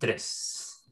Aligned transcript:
Tres. 0.00 0.82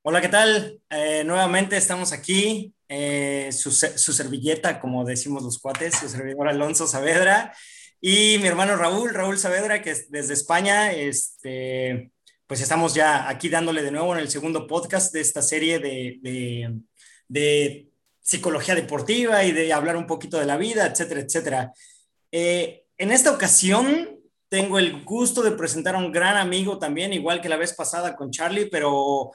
Hola, 0.00 0.22
¿qué 0.22 0.28
tal? 0.28 0.80
Eh, 0.88 1.24
nuevamente 1.26 1.76
estamos 1.76 2.12
aquí. 2.12 2.72
Eh, 2.88 3.50
su, 3.52 3.70
su, 3.70 4.14
servilleta, 4.14 4.80
como 4.80 5.04
decimos 5.04 5.42
los 5.42 5.58
cuates, 5.58 5.94
su 5.94 6.08
servidor 6.08 6.48
Alonso 6.48 6.86
Saavedra 6.86 7.52
y 8.00 8.38
mi 8.38 8.46
hermano 8.46 8.76
Raúl, 8.76 9.12
Raúl 9.12 9.38
Saavedra, 9.38 9.82
que 9.82 9.90
es 9.90 10.10
desde 10.10 10.32
España. 10.32 10.90
Este, 10.90 12.10
pues 12.46 12.62
estamos 12.62 12.94
ya 12.94 13.28
aquí 13.28 13.50
dándole 13.50 13.82
de 13.82 13.90
nuevo 13.90 14.14
en 14.14 14.20
el 14.20 14.30
segundo 14.30 14.66
podcast 14.66 15.12
de 15.12 15.20
esta 15.20 15.42
serie 15.42 15.78
de, 15.78 16.80
de, 17.28 17.88
psicología 18.22 18.74
deportiva 18.74 19.44
y 19.44 19.52
de 19.52 19.70
hablar 19.74 19.98
un 19.98 20.06
poquito 20.06 20.38
de 20.38 20.46
la 20.46 20.56
vida, 20.56 20.86
etcétera, 20.86 21.20
etcétera. 21.20 21.72
Eh, 22.32 22.84
en 22.96 23.12
esta 23.12 23.32
ocasión 23.32 24.17
tengo 24.48 24.78
el 24.78 25.04
gusto 25.04 25.42
de 25.42 25.52
presentar 25.52 25.94
a 25.94 25.98
un 25.98 26.12
gran 26.12 26.36
amigo 26.36 26.78
también, 26.78 27.12
igual 27.12 27.40
que 27.40 27.48
la 27.48 27.56
vez 27.56 27.74
pasada 27.74 28.16
con 28.16 28.30
Charlie, 28.30 28.66
pero 28.66 29.30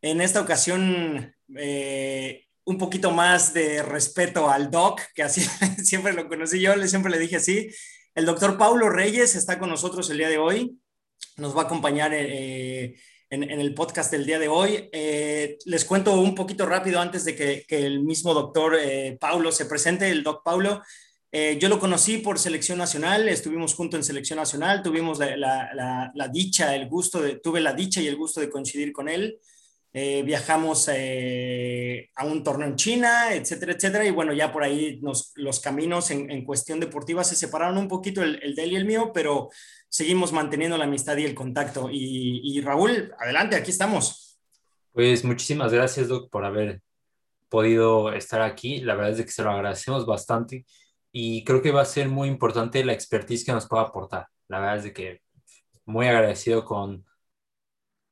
en 0.00 0.20
esta 0.20 0.40
ocasión 0.40 1.34
eh, 1.56 2.46
un 2.64 2.78
poquito 2.78 3.10
más 3.10 3.52
de 3.52 3.82
respeto 3.82 4.48
al 4.50 4.70
doc, 4.70 5.00
que 5.14 5.22
así 5.22 5.40
siempre 5.82 6.12
lo 6.12 6.28
conocí 6.28 6.60
yo, 6.60 6.74
siempre 6.86 7.10
le 7.10 7.18
dije 7.18 7.36
así. 7.36 7.70
El 8.14 8.26
doctor 8.26 8.56
Paulo 8.56 8.88
Reyes 8.88 9.34
está 9.34 9.58
con 9.58 9.70
nosotros 9.70 10.08
el 10.10 10.18
día 10.18 10.28
de 10.28 10.38
hoy, 10.38 10.78
nos 11.36 11.56
va 11.56 11.62
a 11.62 11.64
acompañar 11.64 12.12
eh, 12.14 12.94
en, 13.30 13.42
el 13.42 13.74
podcast 13.74 14.12
del 14.12 14.26
día 14.26 14.38
de 14.38 14.48
hoy. 14.48 14.90
Eh, 14.92 15.56
les 15.64 15.84
cuento 15.84 16.12
un 16.20 16.34
poquito 16.34 16.66
rápido 16.66 17.00
antes 17.00 17.24
de 17.24 17.34
que, 17.34 17.64
que 17.66 17.86
el 17.86 18.04
mismo 18.04 18.34
doctor 18.34 18.76
Paulo 19.18 19.50
se 19.50 19.66
presente, 19.66 20.10
el 20.10 20.22
doc 20.22 20.44
Paulo. 20.44 20.82
Eh, 21.34 21.56
yo 21.58 21.70
lo 21.70 21.78
conocí 21.78 22.18
por 22.18 22.38
selección 22.38 22.76
nacional, 22.76 23.26
estuvimos 23.26 23.74
juntos 23.74 23.96
en 23.96 24.04
selección 24.04 24.36
nacional, 24.38 24.82
tuvimos 24.82 25.18
la, 25.18 25.34
la, 25.34 26.12
la, 26.14 26.28
dicha, 26.28 26.76
el 26.76 26.90
gusto, 26.90 27.22
de, 27.22 27.36
tuve 27.36 27.62
la 27.62 27.72
dicha 27.72 28.02
y 28.02 28.06
el 28.06 28.16
gusto 28.16 28.38
de 28.38 28.50
coincidir 28.50 28.92
con 28.92 29.08
él. 29.08 29.38
Eh, 29.94 30.22
viajamos 30.24 30.90
eh, 30.92 32.10
a 32.16 32.26
un 32.26 32.44
torneo 32.44 32.68
en 32.68 32.76
China, 32.76 33.34
etcétera, 33.34 33.72
etcétera. 33.72 34.04
Y 34.04 34.10
bueno, 34.10 34.34
ya 34.34 34.52
por 34.52 34.62
ahí 34.62 34.98
nos, 35.00 35.32
los 35.36 35.58
caminos 35.60 36.10
en, 36.10 36.30
en, 36.30 36.44
cuestión 36.44 36.80
deportiva 36.80 37.24
se 37.24 37.34
separaron 37.34 37.78
un 37.78 37.88
poquito, 37.88 38.22
el, 38.22 38.38
el, 38.42 38.54
de 38.54 38.64
él 38.64 38.72
y 38.72 38.76
el 38.76 38.84
mío, 38.84 39.10
pero 39.14 39.48
seguimos 39.88 40.32
manteniendo 40.32 40.76
la 40.76 40.84
amistad 40.84 41.16
y 41.16 41.24
el 41.24 41.34
contacto. 41.34 41.88
Y, 41.90 42.40
y 42.44 42.60
Raúl, 42.60 43.10
adelante, 43.18 43.56
aquí 43.56 43.70
estamos. 43.70 44.38
Pues 44.92 45.24
muchísimas 45.24 45.72
gracias, 45.72 46.08
Doc, 46.08 46.30
por 46.30 46.44
haber 46.44 46.82
podido 47.48 48.12
estar 48.12 48.42
aquí. 48.42 48.80
La 48.80 48.94
verdad 48.94 49.18
es 49.18 49.24
que 49.24 49.32
se 49.32 49.42
lo 49.42 49.50
agradecemos 49.50 50.04
bastante 50.04 50.66
y 51.12 51.44
creo 51.44 51.60
que 51.60 51.70
va 51.70 51.82
a 51.82 51.86
ser 51.86 52.08
muy 52.08 52.28
importante 52.28 52.84
la 52.84 52.94
expertise 52.94 53.44
que 53.44 53.52
nos 53.52 53.68
pueda 53.68 53.82
aportar. 53.84 54.26
La 54.48 54.58
verdad 54.58 54.78
es 54.78 54.84
de 54.84 54.92
que 54.92 55.20
muy 55.84 56.06
agradecido 56.06 56.64
con, 56.64 57.04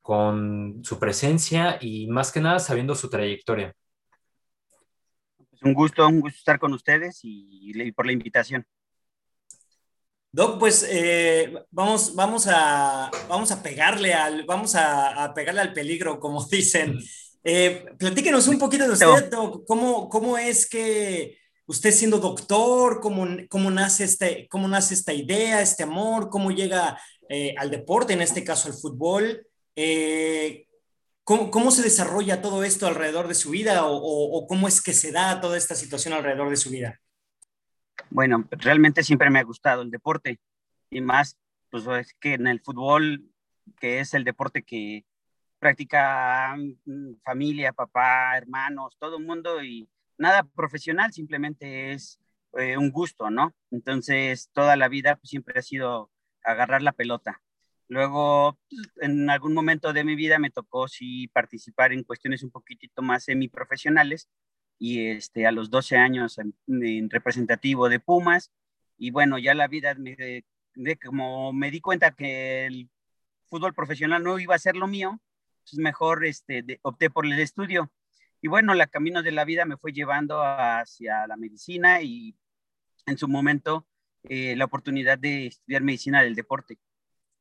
con 0.02 0.82
su 0.84 0.98
presencia 0.98 1.78
y 1.80 2.06
más 2.08 2.30
que 2.30 2.40
nada 2.40 2.58
sabiendo 2.58 2.94
su 2.94 3.08
trayectoria. 3.08 3.74
Pues 5.50 5.62
un 5.62 5.72
gusto, 5.72 6.06
un 6.06 6.20
gusto 6.20 6.38
estar 6.38 6.58
con 6.58 6.74
ustedes 6.74 7.20
y, 7.22 7.72
y 7.74 7.92
por 7.92 8.04
la 8.04 8.12
invitación. 8.12 8.66
Doc, 10.32 10.60
pues 10.60 10.86
eh, 10.88 11.52
vamos, 11.70 12.14
vamos, 12.14 12.46
a, 12.46 13.10
vamos 13.28 13.50
a 13.50 13.62
pegarle 13.62 14.14
al, 14.14 14.44
vamos 14.44 14.76
a, 14.76 15.24
a 15.24 15.34
pegarle 15.34 15.62
al 15.62 15.72
peligro, 15.72 16.20
como 16.20 16.44
dicen. 16.50 16.98
Eh, 17.42 17.86
platíquenos 17.98 18.46
un 18.48 18.58
poquito 18.58 18.84
de 18.84 18.92
usted, 18.92 19.30
Doc. 19.30 19.64
¿Cómo, 19.66 20.08
cómo 20.08 20.36
es 20.36 20.68
que 20.68 21.39
usted 21.70 21.92
siendo 21.92 22.18
doctor, 22.18 23.00
cómo, 23.00 23.24
cómo, 23.48 23.70
nace, 23.70 24.02
este, 24.02 24.48
cómo 24.50 24.66
nace 24.66 24.92
esta 24.92 25.12
idea, 25.12 25.62
este 25.62 25.84
amor, 25.84 26.28
cómo 26.28 26.50
llega 26.50 27.00
eh, 27.28 27.54
al 27.56 27.70
deporte, 27.70 28.12
en 28.12 28.22
este 28.22 28.42
caso 28.42 28.68
al 28.68 28.74
fútbol, 28.74 29.46
eh, 29.76 30.66
¿cómo, 31.22 31.52
¿cómo, 31.52 31.70
se 31.70 31.82
desarrolla 31.82 32.42
todo 32.42 32.64
esto 32.64 32.88
alrededor 32.88 33.28
de 33.28 33.34
su 33.34 33.50
vida 33.50 33.86
o, 33.86 33.96
o, 33.96 34.46
cómo 34.48 34.66
es 34.66 34.82
que 34.82 34.92
se 34.92 35.12
da 35.12 35.40
toda 35.40 35.56
esta 35.56 35.76
situación 35.76 36.12
alrededor 36.12 36.50
de 36.50 36.56
su 36.56 36.70
vida? 36.70 37.00
Bueno, 38.10 38.48
realmente 38.50 39.04
siempre 39.04 39.30
me 39.30 39.38
ha 39.38 39.44
gustado 39.44 39.82
el 39.82 39.92
deporte 39.92 40.40
y 40.90 41.00
más, 41.00 41.38
pues 41.70 41.86
es 41.86 42.14
que 42.14 42.34
en 42.34 42.48
el 42.48 42.60
fútbol, 42.60 43.30
que 43.78 44.00
es 44.00 44.12
el 44.14 44.24
deporte 44.24 44.64
que 44.64 45.04
practica 45.60 46.56
mm, 46.56 47.20
familia, 47.22 47.72
papá, 47.72 48.36
hermanos, 48.36 48.96
todo 48.98 49.18
el 49.18 49.24
mundo 49.24 49.62
y 49.62 49.88
nada 50.20 50.44
profesional, 50.44 51.12
simplemente 51.12 51.92
es 51.92 52.20
eh, 52.58 52.76
un 52.76 52.90
gusto, 52.90 53.30
¿no? 53.30 53.54
Entonces, 53.70 54.50
toda 54.52 54.76
la 54.76 54.88
vida 54.88 55.16
pues, 55.16 55.30
siempre 55.30 55.58
ha 55.58 55.62
sido 55.62 56.10
agarrar 56.44 56.82
la 56.82 56.92
pelota. 56.92 57.42
Luego, 57.88 58.58
pues, 58.68 58.88
en 59.00 59.30
algún 59.30 59.54
momento 59.54 59.92
de 59.92 60.04
mi 60.04 60.14
vida 60.14 60.38
me 60.38 60.50
tocó 60.50 60.88
sí 60.88 61.28
participar 61.28 61.92
en 61.92 62.04
cuestiones 62.04 62.42
un 62.42 62.50
poquitito 62.50 63.02
más 63.02 63.24
semiprofesionales 63.24 64.28
y 64.78 65.08
este, 65.08 65.46
a 65.46 65.52
los 65.52 65.70
12 65.70 65.96
años 65.96 66.38
en, 66.38 66.54
en 66.68 67.10
representativo 67.10 67.88
de 67.88 68.00
Pumas 68.00 68.52
y 69.00 69.10
bueno, 69.10 69.38
ya 69.38 69.54
la 69.54 69.66
vida 69.66 69.94
me, 69.94 70.44
como 71.02 71.54
me 71.54 71.70
di 71.70 71.80
cuenta 71.80 72.10
que 72.12 72.66
el 72.66 72.90
fútbol 73.46 73.74
profesional 73.74 74.22
no 74.22 74.38
iba 74.38 74.54
a 74.54 74.58
ser 74.58 74.76
lo 74.76 74.86
mío, 74.86 75.18
pues 75.64 75.78
mejor 75.78 76.26
este, 76.26 76.62
de, 76.62 76.78
opté 76.82 77.08
por 77.08 77.24
el 77.24 77.40
estudio 77.40 77.90
y 78.42 78.48
bueno, 78.48 78.74
la 78.74 78.86
camino 78.86 79.22
de 79.22 79.32
la 79.32 79.44
vida 79.44 79.64
me 79.64 79.76
fue 79.76 79.92
llevando 79.92 80.42
hacia 80.42 81.26
la 81.26 81.36
medicina 81.36 82.02
y 82.02 82.34
en 83.06 83.18
su 83.18 83.28
momento 83.28 83.86
eh, 84.24 84.56
la 84.56 84.64
oportunidad 84.66 85.18
de 85.18 85.46
estudiar 85.46 85.82
medicina 85.82 86.22
del 86.22 86.34
deporte. 86.34 86.78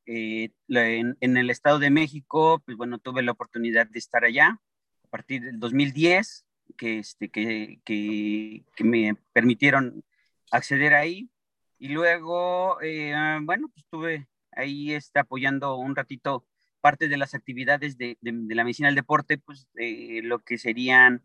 Eh, 0.06 0.52
en, 0.68 1.38
el 1.38 1.50
Estado 1.50 1.80
de 1.80 1.90
México, 1.92 2.62
pues 2.66 2.76
bueno, 2.78 3.00
tuve 3.00 3.22
la 3.22 3.32
oportunidad 3.32 3.88
de 3.88 4.00
estar 4.00 4.26
allá 4.26 4.60
a 5.04 5.08
partir 5.10 5.44
del 5.44 5.60
2010, 5.60 6.46
que, 6.78 7.00
este, 7.00 7.30
que, 7.30 8.64
me 8.80 9.16
permitieron 9.34 10.04
acceder 10.52 10.96
ahí. 10.96 11.30
Y 11.78 11.90
luego, 11.90 12.82
eh, 12.82 13.14
bueno, 13.44 13.70
pues 13.70 13.84
estuve 13.86 14.28
ahí 14.52 14.94
está, 14.94 15.22
apoyando 15.22 15.78
un 15.78 15.96
ratito 15.96 16.46
parte 16.82 17.08
de 17.08 17.18
las 17.18 17.36
actividades 17.36 17.98
de, 17.98 18.18
de, 18.22 18.56
la 18.56 18.64
medicina 18.64 18.88
del 18.88 18.96
deporte, 18.96 19.38
pues 19.38 19.68
eh, 19.76 20.22
lo 20.24 20.40
que 20.40 20.58
serían 20.58 21.24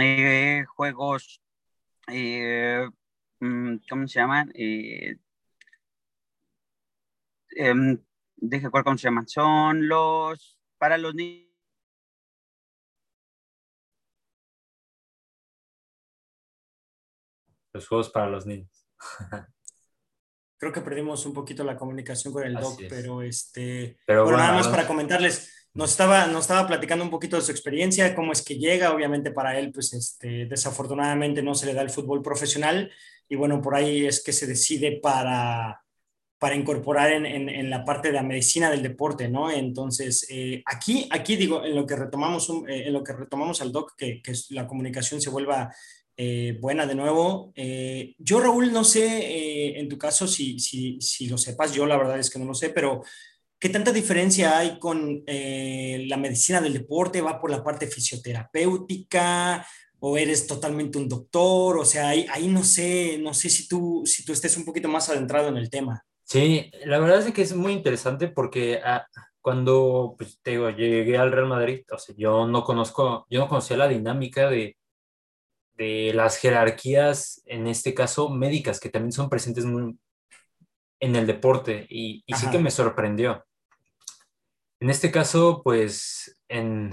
eh, 0.00 0.64
juegos, 0.76 1.42
eh, 2.08 2.88
mm, 3.40 3.76
¿cómo 3.88 4.06
se 4.08 4.20
llaman? 4.20 4.52
Eh, 4.54 5.16
em, 7.56 7.98
deje 8.36 8.70
cuál 8.70 8.84
cómo 8.84 8.98
se 8.98 9.04
llaman. 9.08 9.28
Son 9.28 9.88
los 9.88 10.58
para 10.78 10.98
los 10.98 11.14
niños. 11.14 11.48
Los 17.72 17.88
juegos 17.88 18.10
para 18.10 18.28
los 18.28 18.46
niños. 18.46 18.86
creo 20.62 20.72
que 20.72 20.80
perdimos 20.80 21.26
un 21.26 21.32
poquito 21.32 21.64
la 21.64 21.76
comunicación 21.76 22.32
con 22.32 22.44
el 22.44 22.54
doc, 22.54 22.80
pero 22.88 23.20
este, 23.20 23.96
pero 24.06 24.22
bueno, 24.22 24.38
nada 24.38 24.52
más 24.52 24.68
para 24.68 24.86
comentarles, 24.86 25.66
nos 25.74 25.90
estaba, 25.90 26.28
nos 26.28 26.42
estaba 26.42 26.68
platicando 26.68 27.04
un 27.04 27.10
poquito 27.10 27.34
de 27.34 27.42
su 27.42 27.50
experiencia, 27.50 28.14
cómo 28.14 28.30
es 28.30 28.42
que 28.42 28.58
llega, 28.58 28.94
obviamente 28.94 29.32
para 29.32 29.58
él, 29.58 29.72
pues 29.72 29.92
este, 29.92 30.46
desafortunadamente 30.46 31.42
no 31.42 31.56
se 31.56 31.66
le 31.66 31.74
da 31.74 31.82
el 31.82 31.90
fútbol 31.90 32.22
profesional 32.22 32.92
y 33.28 33.34
bueno, 33.34 33.60
por 33.60 33.74
ahí 33.74 34.06
es 34.06 34.22
que 34.22 34.32
se 34.32 34.46
decide 34.46 35.00
para, 35.02 35.82
para 36.38 36.54
incorporar 36.54 37.10
en, 37.10 37.26
en, 37.26 37.48
en 37.48 37.68
la 37.68 37.84
parte 37.84 38.08
de 38.08 38.14
la 38.14 38.22
medicina 38.22 38.70
del 38.70 38.84
deporte, 38.84 39.28
¿no? 39.28 39.50
Entonces, 39.50 40.24
eh, 40.30 40.62
aquí, 40.64 41.08
aquí 41.10 41.34
digo, 41.34 41.64
en 41.64 41.74
lo 41.74 41.84
que 41.88 41.96
retomamos, 41.96 42.48
un, 42.48 42.70
eh, 42.70 42.86
en 42.86 42.92
lo 42.92 43.02
que 43.02 43.14
retomamos 43.14 43.60
al 43.62 43.72
doc, 43.72 43.96
que, 43.96 44.22
que 44.22 44.32
la 44.50 44.68
comunicación 44.68 45.20
se 45.20 45.30
vuelva 45.30 45.74
eh, 46.16 46.58
buena 46.60 46.86
de 46.86 46.94
nuevo. 46.94 47.52
Eh, 47.54 48.14
yo, 48.18 48.40
Raúl, 48.40 48.72
no 48.72 48.84
sé 48.84 49.06
eh, 49.06 49.80
en 49.80 49.88
tu 49.88 49.98
caso 49.98 50.26
si, 50.26 50.58
si, 50.58 51.00
si, 51.00 51.26
lo 51.26 51.38
sepas, 51.38 51.72
yo 51.72 51.86
la 51.86 51.96
verdad 51.96 52.18
es 52.18 52.30
que 52.30 52.38
no 52.38 52.44
lo 52.44 52.54
sé, 52.54 52.70
pero 52.70 53.02
¿qué 53.58 53.68
tanta 53.68 53.92
diferencia 53.92 54.58
hay 54.58 54.78
con 54.78 55.22
eh, 55.26 56.04
la 56.08 56.16
medicina 56.16 56.60
del 56.60 56.74
deporte? 56.74 57.20
¿Va 57.20 57.40
por 57.40 57.50
la 57.50 57.62
parte 57.64 57.86
fisioterapéutica 57.86 59.66
o 60.00 60.16
eres 60.18 60.46
totalmente 60.46 60.98
un 60.98 61.08
doctor? 61.08 61.78
O 61.78 61.84
sea, 61.84 62.08
ahí, 62.08 62.26
ahí 62.30 62.48
no 62.48 62.64
sé, 62.64 63.18
no 63.18 63.34
sé 63.34 63.48
si 63.48 63.68
tú, 63.68 64.02
si 64.04 64.24
tú 64.24 64.32
estés 64.32 64.56
un 64.56 64.64
poquito 64.64 64.88
más 64.88 65.08
adentrado 65.08 65.48
en 65.48 65.56
el 65.56 65.70
tema. 65.70 66.04
Sí, 66.24 66.70
la 66.84 66.98
verdad 66.98 67.26
es 67.26 67.32
que 67.32 67.42
es 67.42 67.54
muy 67.54 67.72
interesante 67.72 68.28
porque 68.28 68.80
ah, 68.82 69.06
cuando 69.40 70.14
pues, 70.16 70.38
te 70.42 70.52
digo, 70.52 70.70
llegué 70.70 71.18
al 71.18 71.32
Real 71.32 71.48
Madrid, 71.48 71.82
o 71.90 71.98
sea, 71.98 72.14
yo 72.16 72.46
no 72.46 72.64
conozco, 72.64 73.26
yo 73.28 73.40
no 73.40 73.48
conocía 73.48 73.76
la 73.76 73.88
dinámica 73.88 74.48
de 74.48 74.76
de 75.74 76.12
las 76.14 76.36
jerarquías, 76.36 77.42
en 77.46 77.66
este 77.66 77.94
caso 77.94 78.28
médicas, 78.28 78.80
que 78.80 78.90
también 78.90 79.12
son 79.12 79.28
presentes 79.28 79.64
muy 79.64 79.98
en 81.00 81.16
el 81.16 81.26
deporte 81.26 81.86
y, 81.88 82.22
y 82.26 82.34
sí 82.34 82.48
que 82.50 82.58
me 82.58 82.70
sorprendió. 82.70 83.44
En 84.80 84.90
este 84.90 85.10
caso, 85.10 85.62
pues, 85.62 86.38
en, 86.48 86.92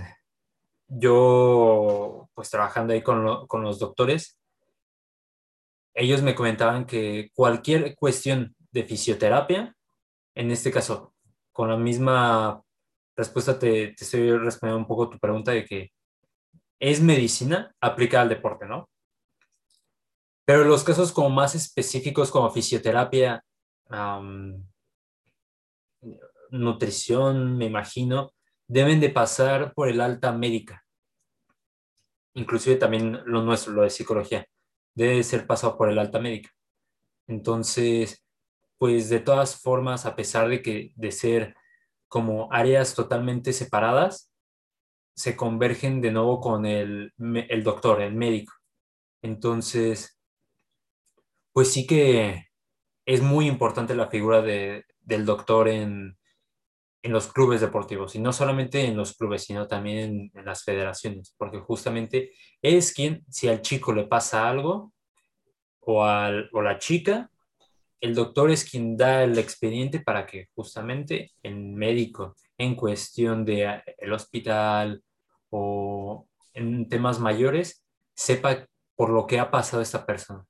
yo, 0.88 2.30
pues 2.34 2.50
trabajando 2.50 2.94
ahí 2.94 3.02
con, 3.02 3.24
lo, 3.24 3.48
con 3.48 3.64
los 3.64 3.80
doctores, 3.80 4.40
ellos 5.94 6.22
me 6.22 6.36
comentaban 6.36 6.86
que 6.86 7.30
cualquier 7.34 7.96
cuestión 7.96 8.56
de 8.72 8.84
fisioterapia, 8.84 9.76
en 10.36 10.52
este 10.52 10.72
caso, 10.72 11.14
con 11.52 11.70
la 11.70 11.78
misma 11.78 12.64
respuesta 13.16 13.60
te, 13.60 13.90
te 13.90 14.04
estoy 14.04 14.32
respondiendo 14.38 14.80
un 14.80 14.88
poco 14.88 15.10
tu 15.10 15.20
pregunta 15.20 15.52
de 15.52 15.66
que 15.66 15.92
es 16.80 17.02
medicina 17.02 17.76
aplicada 17.82 18.24
al 18.24 18.30
deporte, 18.30 18.66
¿no? 18.66 18.90
Pero 20.46 20.64
los 20.64 20.84
casos 20.84 21.12
como 21.12 21.30
más 21.30 21.54
específicos 21.54 22.32
como 22.32 22.50
fisioterapia, 22.50 23.44
nutrición, 26.52 27.58
me 27.58 27.66
imagino, 27.66 28.32
deben 28.68 29.00
de 29.00 29.10
pasar 29.10 29.74
por 29.74 29.90
el 29.90 30.02
alta 30.02 30.32
médica. 30.32 30.86
Inclusive 32.34 32.78
también 32.78 33.22
lo 33.26 33.44
nuestro, 33.44 33.74
lo 33.74 33.84
de 33.84 33.90
psicología, 33.90 34.48
debe 34.96 35.24
ser 35.24 35.46
pasado 35.46 35.78
por 35.78 35.90
el 35.90 36.00
alta 36.00 36.20
médica. 36.20 36.50
Entonces, 37.28 38.26
pues 38.78 39.10
de 39.10 39.20
todas 39.20 39.62
formas, 39.62 40.06
a 40.06 40.16
pesar 40.16 40.50
de 40.50 40.62
que 40.62 40.94
de 40.96 41.12
ser 41.12 41.56
como 42.08 42.52
áreas 42.52 42.96
totalmente 42.96 43.54
separadas, 43.54 44.29
se 45.20 45.36
convergen 45.36 46.00
de 46.00 46.12
nuevo 46.14 46.40
con 46.40 46.66
el, 46.66 47.12
el 47.18 47.62
doctor, 47.62 48.02
el 48.02 48.16
médico. 48.16 48.54
Entonces, 49.22 50.18
pues 51.52 51.74
sí 51.74 51.86
que 51.86 52.46
es 53.06 53.22
muy 53.22 53.46
importante 53.46 53.96
la 53.96 54.08
figura 54.08 54.42
de, 54.42 54.86
del 55.02 55.26
doctor 55.26 55.68
en, 55.68 56.18
en, 57.04 57.12
los 57.12 57.28
clubes 57.28 57.60
deportivos, 57.60 58.16
y 58.16 58.20
no 58.20 58.32
solamente 58.32 58.86
en 58.86 58.96
los 58.96 59.18
clubes, 59.18 59.44
sino 59.44 59.68
también 59.68 60.32
en, 60.34 60.46
las 60.46 60.64
federaciones, 60.64 61.36
porque 61.38 61.60
justamente 61.60 62.32
es 62.62 62.94
quien, 62.94 63.26
si 63.30 63.50
al 63.50 63.62
chico 63.62 63.92
le 63.92 64.08
pasa 64.08 64.48
algo, 64.48 64.94
o, 65.82 66.06
al, 66.06 66.50
o 66.54 66.62
la 66.62 66.80
chica, 66.80 67.30
el 68.00 68.16
doctor 68.16 68.52
es 68.52 68.64
quien 68.64 68.96
da 68.96 69.26
el 69.26 69.38
expediente 69.38 70.00
para 70.00 70.26
que 70.26 70.48
justamente 70.56 71.34
el 71.44 71.58
médico 71.58 72.36
en 72.58 72.76
cuestión 72.76 73.44
de 73.44 73.82
hospital 74.14 75.04
o 75.50 76.28
en 76.54 76.90
temas 76.90 77.20
mayores 77.20 77.84
sepa 78.16 78.68
por 78.96 79.10
lo 79.10 79.28
que 79.28 79.40
ha 79.40 79.52
pasado 79.52 79.82
esta 79.82 80.06
persona. 80.06 80.46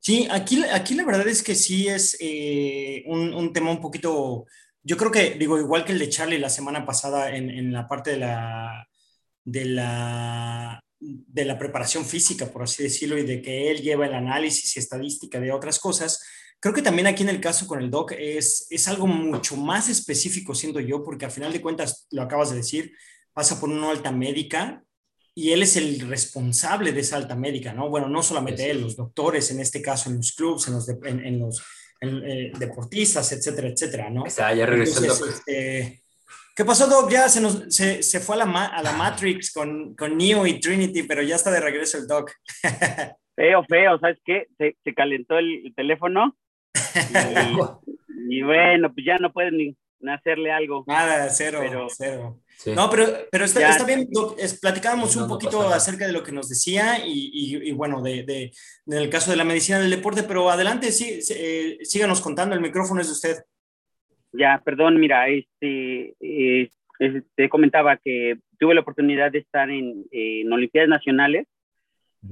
Sí, 0.00 0.28
aquí, 0.30 0.62
aquí 0.64 0.94
la 0.94 1.04
verdad 1.04 1.26
es 1.28 1.42
que 1.42 1.54
sí 1.54 1.88
es 1.88 2.16
eh, 2.20 3.04
un, 3.06 3.32
un, 3.32 3.52
tema 3.52 3.70
un 3.70 3.80
poquito, 3.80 4.44
yo 4.82 4.96
creo 4.98 5.10
que, 5.10 5.30
digo, 5.30 5.58
igual 5.58 5.84
que 5.84 5.92
el 5.92 5.98
de 5.98 6.10
Charlie 6.10 6.38
la 6.38 6.50
semana 6.50 6.84
pasada 6.84 7.34
en, 7.34 7.48
en 7.48 7.72
la 7.72 7.88
parte 7.88 8.10
de 8.10 8.18
la, 8.18 8.86
de 9.44 9.64
la 9.64 10.84
de 11.04 11.44
la 11.44 11.58
preparación 11.58 12.04
física, 12.04 12.46
por 12.46 12.62
así 12.62 12.82
decirlo, 12.82 13.18
y 13.18 13.24
de 13.24 13.42
que 13.42 13.70
él 13.70 13.82
lleva 13.82 14.06
el 14.06 14.14
análisis 14.14 14.76
y 14.76 14.80
estadística 14.80 15.38
de 15.40 15.52
otras 15.52 15.78
cosas, 15.78 16.22
creo 16.60 16.74
que 16.74 16.82
también 16.82 17.06
aquí 17.06 17.22
en 17.22 17.28
el 17.28 17.40
caso 17.40 17.66
con 17.66 17.82
el 17.82 17.90
doc 17.90 18.12
es, 18.12 18.66
es 18.70 18.88
algo 18.88 19.06
mucho 19.06 19.56
más 19.56 19.88
específico, 19.88 20.54
siendo 20.54 20.80
yo, 20.80 21.04
porque 21.04 21.26
al 21.26 21.30
final 21.30 21.52
de 21.52 21.60
cuentas, 21.60 22.06
lo 22.10 22.22
acabas 22.22 22.50
de 22.50 22.56
decir, 22.56 22.92
pasa 23.34 23.60
por 23.60 23.68
una 23.68 23.90
alta 23.90 24.10
médica 24.12 24.82
y 25.34 25.50
él 25.50 25.62
es 25.62 25.76
el 25.76 26.00
responsable 26.08 26.92
de 26.92 27.00
esa 27.00 27.16
alta 27.16 27.34
médica, 27.34 27.74
¿no? 27.74 27.90
Bueno, 27.90 28.08
no 28.08 28.22
solamente 28.22 28.70
él, 28.70 28.80
los 28.80 28.96
doctores, 28.96 29.50
en 29.50 29.60
este 29.60 29.82
caso 29.82 30.08
en 30.08 30.16
los 30.16 30.32
clubes, 30.32 30.68
en 30.68 30.74
los, 30.74 30.88
en, 30.88 31.38
los 31.40 31.62
eh, 32.00 32.52
deportistas, 32.56 33.32
etcétera, 33.32 33.68
etcétera, 33.68 34.10
¿no? 34.10 34.24
Está, 34.24 34.54
ya 34.54 34.64
regresó 34.64 35.04
este, 35.26 36.04
¿Qué 36.56 36.64
pasó, 36.64 36.86
Doc? 36.86 37.10
Ya 37.10 37.28
se, 37.28 37.40
nos, 37.40 37.64
se, 37.74 38.00
se 38.04 38.20
fue 38.20 38.36
a 38.36 38.44
la, 38.44 38.66
a 38.66 38.82
la 38.82 38.92
Matrix 38.92 39.52
con, 39.52 39.96
con, 39.96 40.16
Neo 40.16 40.46
y 40.46 40.60
Trinity, 40.60 41.02
pero 41.02 41.20
ya 41.20 41.34
está 41.34 41.50
de 41.50 41.58
regreso 41.58 41.98
el 41.98 42.06
Doc. 42.06 42.30
feo, 43.34 43.64
feo, 43.64 43.98
¿sabes 43.98 44.18
qué? 44.24 44.46
Se, 44.56 44.76
se 44.84 44.94
calentó 44.94 45.36
el, 45.38 45.72
teléfono. 45.74 46.36
Y, 48.26 48.40
bueno, 48.42 48.90
pues 48.92 49.04
ya 49.04 49.18
no 49.18 49.34
pueden 49.34 49.58
ni 49.58 49.76
hacerle 50.08 50.52
algo. 50.52 50.84
Nada, 50.86 51.28
cero, 51.30 51.60
pero, 51.62 51.86
cero. 51.88 52.40
No, 52.74 52.88
pero, 52.90 53.06
pero 53.30 53.44
está, 53.44 53.68
está 53.70 53.84
bien, 53.84 54.08
es, 54.38 54.58
platicábamos 54.60 55.16
un 55.16 55.28
poquito 55.28 55.68
acerca 55.68 56.06
de 56.06 56.12
lo 56.12 56.22
que 56.22 56.32
nos 56.32 56.48
decía 56.48 57.04
y, 57.04 57.30
y, 57.32 57.68
y 57.68 57.72
bueno, 57.72 58.02
de, 58.02 58.22
de, 58.22 58.52
del 58.86 59.10
caso 59.10 59.30
de 59.30 59.36
la 59.36 59.44
medicina 59.44 59.80
del 59.80 59.90
deporte, 59.90 60.22
pero 60.22 60.50
adelante, 60.50 60.92
sí, 60.92 61.20
eh, 61.30 61.78
síganos 61.82 62.20
contando, 62.20 62.54
el 62.54 62.60
micrófono 62.60 63.00
es 63.00 63.08
de 63.08 63.12
usted. 63.12 63.36
Ya, 64.32 64.60
perdón, 64.64 64.98
mira, 64.98 65.28
este, 65.28 66.14
eh, 66.20 66.70
te 67.34 67.48
comentaba 67.48 67.96
que 67.96 68.38
tuve 68.58 68.74
la 68.74 68.80
oportunidad 68.80 69.30
de 69.30 69.38
estar 69.38 69.70
en, 69.70 70.04
en 70.10 70.52
Olimpiadas 70.52 70.88
Nacionales 70.88 71.46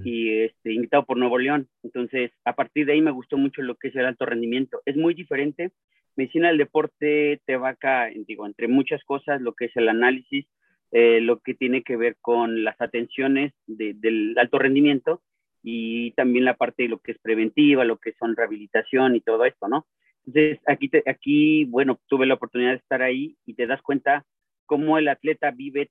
y 0.05 0.45
este, 0.45 0.73
invitado 0.73 1.05
por 1.05 1.19
Nuevo 1.19 1.39
León. 1.39 1.69
Entonces, 1.83 2.31
a 2.45 2.55
partir 2.55 2.87
de 2.87 2.95
ahí 2.95 3.03
me 3.03 3.11
gustó 3.11 3.37
mucho 3.37 3.61
lo 3.63 3.77
que 3.77 3.89
es 3.89 3.97
el 3.97 4.07
alto 4.07 4.25
rendimiento. 4.25 4.81
Es 4.87 4.97
muy 4.97 5.15
diferente. 5.15 5.71
Medicina 6.17 6.49
del 6.49 6.59
deporte 6.59 7.41
te 7.47 7.55
acá, 7.55 8.11
digo, 8.27 8.47
entre 8.47 8.69
muchas 8.69 9.03
cosas, 9.05 9.41
lo 9.41 9.55
que 9.55 9.67
es 9.67 9.77
el 9.77 9.89
análisis, 9.89 10.47
eh, 10.91 11.21
lo 11.21 11.41
que 11.41 11.55
tiene 11.55 11.83
que 11.83 11.97
ver 11.97 12.17
con 12.21 12.65
las 12.65 12.79
atenciones 12.81 13.55
de, 13.67 13.95
del 13.95 14.37
alto 14.39 14.59
rendimiento 14.59 15.23
y 15.63 16.11
también 16.13 16.45
la 16.45 16.55
parte 16.55 16.83
de 16.83 16.91
lo 16.91 16.99
que 16.99 17.13
es 17.13 17.19
preventiva, 17.19 17.85
lo 17.85 17.99
que 17.99 18.13
son 18.19 18.37
rehabilitación 18.37 19.17
y 19.17 19.21
todo 19.21 19.45
esto, 19.45 19.69
¿no? 19.69 19.87
Entonces, 20.27 20.61
aquí, 20.67 20.89
te, 20.89 21.03
aquí, 21.07 21.65
bueno, 21.65 21.99
tuve 22.09 22.27
la 22.27 22.35
oportunidad 22.35 22.71
de 22.71 22.77
estar 22.77 23.03
ahí 23.03 23.37
y 23.47 23.55
te 23.55 23.67
das 23.67 23.81
cuenta 23.83 24.25
cómo 24.67 24.99
el 24.99 25.09
atleta 25.09 25.51
vive, 25.51 25.91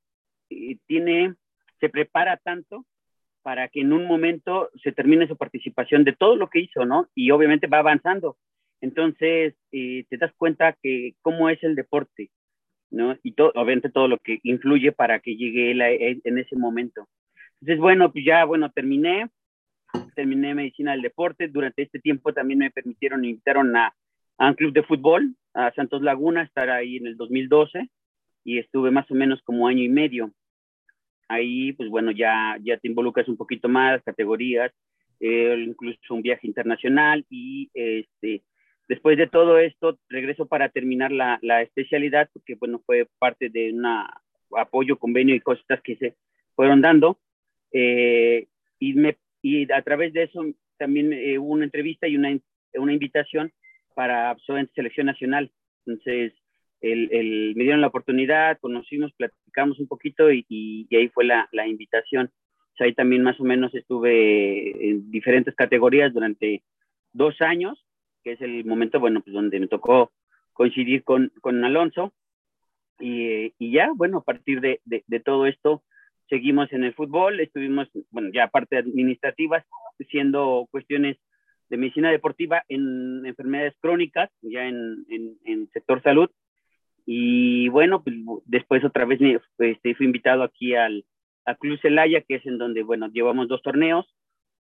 eh, 0.50 0.77
tiene, 0.88 1.33
se 1.79 1.89
prepara 1.89 2.38
tanto 2.38 2.85
para 3.41 3.68
que 3.69 3.81
en 3.81 3.94
un 3.94 4.06
momento 4.06 4.69
se 4.83 4.91
termine 4.91 5.27
su 5.27 5.35
participación 5.35 6.03
de 6.03 6.13
todo 6.13 6.35
lo 6.35 6.50
que 6.50 6.59
hizo, 6.59 6.85
¿no? 6.85 7.07
Y 7.15 7.31
obviamente 7.31 7.68
va 7.68 7.79
avanzando. 7.79 8.38
Entonces, 8.81 9.56
eh, 9.72 10.06
te 10.10 10.18
das 10.18 10.33
cuenta 10.36 10.75
que 10.81 11.13
cómo 11.22 11.50
es 11.50 11.63
el 11.63 11.75
deporte, 11.75 12.31
¿no? 12.89 13.16
Y 13.24 13.33
todo, 13.33 13.51
obviamente 13.56 13.89
todo 13.89 14.07
lo 14.07 14.18
que 14.18 14.39
influye 14.44 14.92
para 14.92 15.19
que 15.19 15.36
llegue 15.36 15.72
él 15.72 15.81
en 15.81 16.38
ese 16.38 16.56
momento. 16.56 17.07
Entonces, 17.62 17.80
bueno, 17.80 18.12
pues 18.12 18.25
ya, 18.25 18.44
bueno, 18.45 18.72
terminé, 18.72 19.30
terminé 20.16 20.56
medicina 20.56 20.94
del 20.94 21.04
deporte. 21.04 21.48
Durante 21.48 21.83
este 21.83 22.00
tiempo 22.00 22.33
también 22.33 22.60
me 22.60 22.72
permitieron, 22.72 23.24
invitaron 23.24 23.75
a, 23.75 23.94
a 24.38 24.48
un 24.48 24.56
club 24.56 24.74
de 24.74 24.83
fútbol, 24.83 25.36
a 25.54 25.72
Santos 25.74 26.01
Laguna, 26.01 26.42
estar 26.42 26.69
ahí 26.72 26.98
en 26.98 27.07
el 27.07 27.18
2012 27.18 27.88
y 28.44 28.57
estuve 28.57 28.89
más 28.92 29.10
o 29.12 29.16
menos 29.16 29.42
como 29.44 29.68
año 29.68 29.83
y 29.83 29.89
medio. 29.89 30.31
Ahí, 31.28 31.74
pues 31.74 31.89
bueno, 31.89 32.12
ya, 32.12 32.57
ya 32.62 32.78
te 32.78 32.88
involucras 32.88 33.28
un 33.28 33.38
poquito 33.38 33.69
más, 33.69 34.01
categorías, 34.04 34.72
eh, 35.19 35.63
incluso 35.68 36.13
un 36.13 36.22
viaje 36.22 36.48
internacional 36.48 37.25
y 37.30 37.69
este, 37.74 38.44
después 38.91 39.17
de 39.17 39.27
todo 39.27 39.57
esto 39.57 39.97
regreso 40.09 40.47
para 40.47 40.67
terminar 40.67 41.13
la, 41.13 41.39
la 41.41 41.61
especialidad, 41.61 42.29
porque 42.33 42.55
bueno, 42.55 42.81
fue 42.85 43.07
parte 43.19 43.47
de 43.47 43.71
un 43.71 43.85
apoyo, 44.57 44.99
convenio 44.99 45.33
y 45.33 45.39
cosas 45.39 45.80
que 45.81 45.95
se 45.95 46.16
fueron 46.57 46.81
dando. 46.81 47.18
Eh, 47.71 48.47
y, 48.80 48.94
me, 48.95 49.16
y 49.42 49.71
a 49.71 49.81
través 49.81 50.11
de 50.11 50.23
eso 50.23 50.44
también 50.77 51.13
eh, 51.13 51.39
hubo 51.39 51.54
una 51.54 51.63
entrevista 51.63 52.06
y 52.06 52.18
una, 52.18 52.37
una 52.73 52.92
invitación 52.92 53.54
para 53.95 54.30
absolvente 54.30 54.73
selección 54.75 55.06
nacional. 55.06 55.49
Entonces, 55.85 56.33
el, 56.81 57.54
me 57.56 57.63
dieron 57.63 57.80
la 57.80 57.87
oportunidad, 57.87 58.59
conocimos, 58.59 59.13
platicamos 59.13 59.80
un 59.80 59.87
poquito 59.87 60.33
y, 60.33 60.45
y, 60.49 60.94
ahí 60.94 61.07
fue 61.07 61.23
la, 61.23 61.47
la 61.54 61.66
invitación. 61.66 62.30
O 62.77 62.83
ahí 62.83 62.94
también 62.94 63.23
más 63.23 63.39
o 63.39 63.45
menos 63.45 63.73
estuve 63.73 64.89
en 64.89 65.09
diferentes 65.11 65.56
categorías 65.56 66.13
durante 66.13 66.61
dos 67.13 67.39
años, 67.39 67.85
que 68.23 68.33
es 68.33 68.42
el 68.42 68.66
momento, 68.66 68.99
bueno, 68.99 69.21
pues 69.21 69.33
donde 69.33 69.59
me 69.59 69.68
tocó 69.68 70.11
coincidir 70.54 71.04
con, 71.04 71.31
con 71.42 71.63
Alonso. 71.63 72.13
Y, 72.99 73.54
y, 73.57 73.71
ya, 73.71 73.92
bueno, 73.95 74.19
a 74.19 74.23
partir 74.23 74.61
de, 74.61 74.80
de, 74.85 75.04
de, 75.07 75.19
todo 75.19 75.47
esto, 75.47 75.83
seguimos 76.30 76.71
en 76.71 76.83
el 76.83 76.94
fútbol, 76.94 77.40
estuvimos, 77.40 77.90
bueno, 78.11 78.30
ya 78.31 78.45
aparte 78.45 78.78
administrativas, 78.78 79.66
siendo 80.09 80.68
cuestiones 80.71 81.18
de 81.69 81.78
medicina 81.78 82.11
deportiva 82.11 82.63
en 82.68 83.25
enfermedades 83.25 83.75
crónicas, 83.80 84.30
ya 84.42 84.68
en, 84.68 85.06
en, 85.09 85.37
en 85.45 85.69
sector 85.71 86.04
salud. 86.04 86.30
Y 87.06 87.69
bueno, 87.69 88.04
pues, 88.04 88.16
después 88.45 88.83
otra 88.83 89.06
vez 89.06 89.19
me, 89.19 89.40
este, 89.59 89.95
fui 89.95 90.06
invitado 90.06 90.44
aquí 90.44 90.75
al 90.75 91.06
a 91.45 91.56
Club 91.56 91.80
Celaya, 91.81 92.21
que 92.21 92.35
es 92.35 92.45
en 92.45 92.57
donde, 92.57 92.83
bueno, 92.83 93.07
llevamos 93.07 93.47
dos 93.47 93.63
torneos 93.63 94.06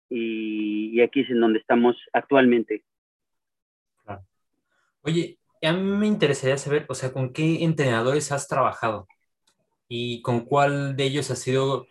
y, 0.08 0.90
y 0.92 1.00
aquí 1.00 1.20
es 1.20 1.30
en 1.30 1.40
donde 1.40 1.58
estamos 1.58 1.96
actualmente. 2.12 2.84
Oye, 5.02 5.38
a 5.62 5.72
mí 5.72 5.82
me 5.82 6.06
interesaría 6.06 6.58
saber, 6.58 6.86
o 6.88 6.94
sea, 6.94 7.12
¿con 7.12 7.32
qué 7.32 7.64
entrenadores 7.64 8.32
has 8.32 8.48
trabajado? 8.48 9.06
¿Y 9.88 10.22
con 10.22 10.40
cuál 10.44 10.96
de 10.96 11.04
ellos 11.04 11.30
ha 11.30 11.36
sido 11.36 11.86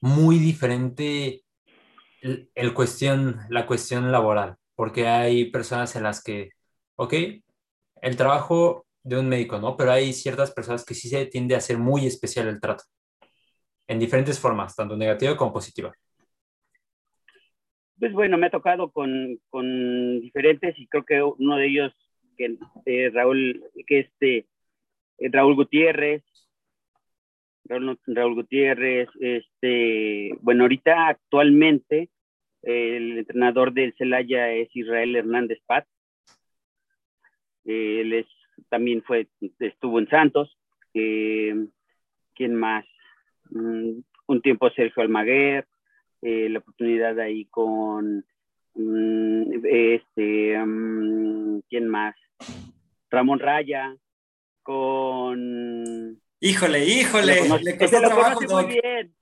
muy 0.00 0.38
diferente 0.38 1.42
el, 2.22 2.74
cuestión, 2.74 3.38
la 3.48 3.66
cuestión 3.66 4.12
laboral, 4.12 4.56
porque 4.74 5.06
hay 5.06 5.50
personas 5.50 5.94
en 5.96 6.02
las 6.02 6.22
que, 6.22 6.50
ok, 6.96 7.14
el 8.02 8.16
trabajo 8.16 8.86
de 9.02 9.18
un 9.18 9.28
médico, 9.28 9.58
¿no? 9.58 9.76
Pero 9.76 9.92
hay 9.92 10.12
ciertas 10.12 10.52
personas 10.52 10.84
que 10.84 10.94
sí 10.94 11.08
se 11.08 11.26
tiende 11.26 11.54
a 11.54 11.60
ser 11.60 11.78
muy 11.78 12.06
especial 12.06 12.48
el 12.48 12.60
trato, 12.60 12.84
en 13.86 13.98
diferentes 13.98 14.38
formas, 14.38 14.76
tanto 14.76 14.96
negativa 14.96 15.36
como 15.36 15.52
positiva. 15.52 15.92
Pues 17.98 18.12
bueno, 18.12 18.38
me 18.38 18.46
ha 18.46 18.50
tocado 18.50 18.90
con, 18.90 19.38
con 19.50 20.20
diferentes 20.20 20.78
y 20.78 20.86
creo 20.86 21.04
que 21.04 21.22
uno 21.22 21.56
de 21.56 21.66
ellos, 21.66 21.92
que 22.40 22.56
eh, 22.86 23.10
Raúl, 23.10 23.62
que 23.86 24.00
este, 24.00 24.46
Raúl 25.18 25.54
Gutiérrez, 25.54 26.22
Raúl, 27.64 28.34
Gutiérrez, 28.34 29.08
este, 29.20 30.34
bueno, 30.40 30.64
ahorita 30.64 31.08
actualmente 31.08 32.08
el 32.62 33.18
entrenador 33.18 33.72
del 33.72 33.94
Celaya 33.96 34.50
es 34.52 34.74
Israel 34.74 35.14
Hernández 35.14 35.60
Pat. 35.66 35.86
Él 37.64 38.12
es, 38.12 38.26
también 38.70 39.02
fue, 39.02 39.28
estuvo 39.58 39.98
en 39.98 40.08
Santos. 40.08 40.58
Eh, 40.94 41.54
¿Quién 42.34 42.54
más? 42.56 42.84
Mm, 43.50 44.00
un 44.26 44.42
tiempo 44.42 44.70
Sergio 44.70 45.02
Almaguer, 45.02 45.66
eh, 46.22 46.48
la 46.48 46.58
oportunidad 46.58 47.20
ahí 47.20 47.44
con 47.46 48.24
este, 48.74 50.58
mm, 50.58 51.60
¿quién 51.68 51.88
más? 51.88 52.14
Ramón 53.10 53.38
Raya, 53.38 53.96
con 54.62 56.20
Híjole, 56.40 56.86
híjole, 56.86 57.34
le 57.62 57.76
costó 57.76 58.00
lo 58.00 58.10
conoce 58.10 58.46
muy 58.48 58.66
bien. 58.66 59.14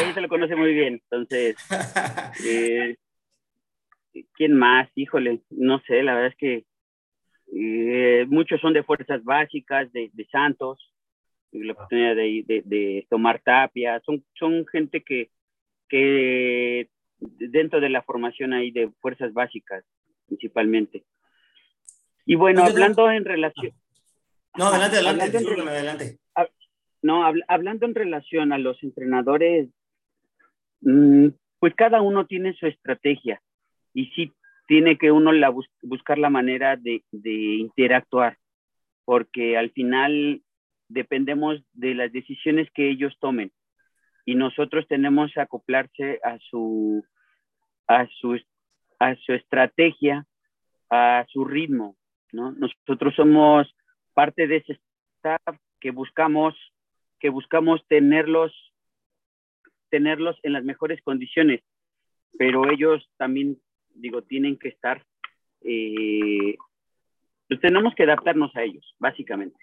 Él, 0.00 0.14
se 0.14 0.20
lo 0.20 0.28
conoce 0.28 0.56
muy 0.56 0.74
bien. 0.74 0.94
Entonces, 0.94 1.56
eh, 2.44 2.96
¿quién 4.34 4.54
más? 4.54 4.88
Híjole, 4.96 5.42
no 5.50 5.80
sé, 5.86 6.02
la 6.02 6.14
verdad 6.14 6.32
es 6.32 6.36
que 6.36 6.64
eh, 7.54 8.26
muchos 8.28 8.60
son 8.60 8.72
de 8.72 8.82
fuerzas 8.82 9.22
básicas, 9.22 9.92
de, 9.92 10.10
de 10.12 10.26
Santos, 10.26 10.92
la 11.52 11.72
oportunidad 11.72 12.16
de, 12.16 12.42
de, 12.46 12.62
de, 12.64 13.06
tomar 13.08 13.40
tapia, 13.40 14.00
son, 14.04 14.24
son 14.34 14.66
gente 14.66 15.04
que, 15.04 15.30
que 15.88 16.88
dentro 17.38 17.80
de 17.80 17.90
la 17.90 18.02
formación 18.02 18.52
hay 18.52 18.70
de 18.70 18.90
fuerzas 19.00 19.32
básicas, 19.32 19.84
principalmente. 20.26 21.04
Y 22.26 22.34
bueno, 22.36 22.64
hablando 22.64 23.10
en 23.10 23.24
relación... 23.24 23.72
No, 24.56 24.66
adelante, 24.66 24.98
adelante, 24.98 25.38
adelante. 25.68 26.18
No, 27.02 27.22
hablando 27.48 27.84
en 27.84 27.94
relación 27.94 28.52
a 28.52 28.58
los 28.58 28.82
entrenadores, 28.82 29.68
mm, 30.80 31.28
pues 31.58 31.74
cada 31.74 32.00
uno 32.00 32.26
tiene 32.26 32.54
su 32.54 32.66
estrategia 32.66 33.42
y 33.92 34.06
sí 34.06 34.32
tiene 34.66 34.96
que 34.96 35.12
uno 35.12 35.32
la 35.32 35.52
buscar 35.82 36.18
la 36.18 36.30
manera 36.30 36.76
de, 36.76 37.02
interactuar, 37.12 38.38
porque 39.04 39.58
al 39.58 39.70
final 39.72 40.40
dependemos 40.88 41.62
de 41.72 41.94
las 41.94 42.12
decisiones 42.12 42.68
que 42.72 42.88
ellos 42.88 43.14
tomen 43.20 43.52
y 44.24 44.34
nosotros 44.34 44.86
tenemos 44.88 45.30
que 45.34 45.40
acoplarse 45.40 46.20
a 46.24 46.38
su, 46.38 47.04
a 47.86 48.06
su, 48.20 48.38
a 48.98 49.14
su 49.16 49.32
estrategia, 49.32 50.26
a 50.90 51.24
su 51.28 51.44
ritmo, 51.44 51.96
¿no? 52.32 52.52
Nosotros 52.52 53.14
somos 53.14 53.74
parte 54.12 54.46
de 54.46 54.56
ese 54.56 54.78
staff 55.18 55.58
que 55.80 55.90
buscamos 55.90 56.54
que 57.24 57.30
buscamos 57.30 57.80
tenerlos, 57.88 58.52
tenerlos 59.88 60.38
en 60.42 60.52
las 60.52 60.62
mejores 60.62 61.00
condiciones, 61.02 61.62
pero 62.38 62.70
ellos 62.70 63.08
también, 63.16 63.56
digo, 63.94 64.20
tienen 64.20 64.58
que 64.58 64.68
estar, 64.68 65.02
eh, 65.62 66.54
pues 67.48 67.60
tenemos 67.60 67.94
que 67.94 68.02
adaptarnos 68.02 68.54
a 68.54 68.62
ellos, 68.62 68.94
básicamente. 68.98 69.56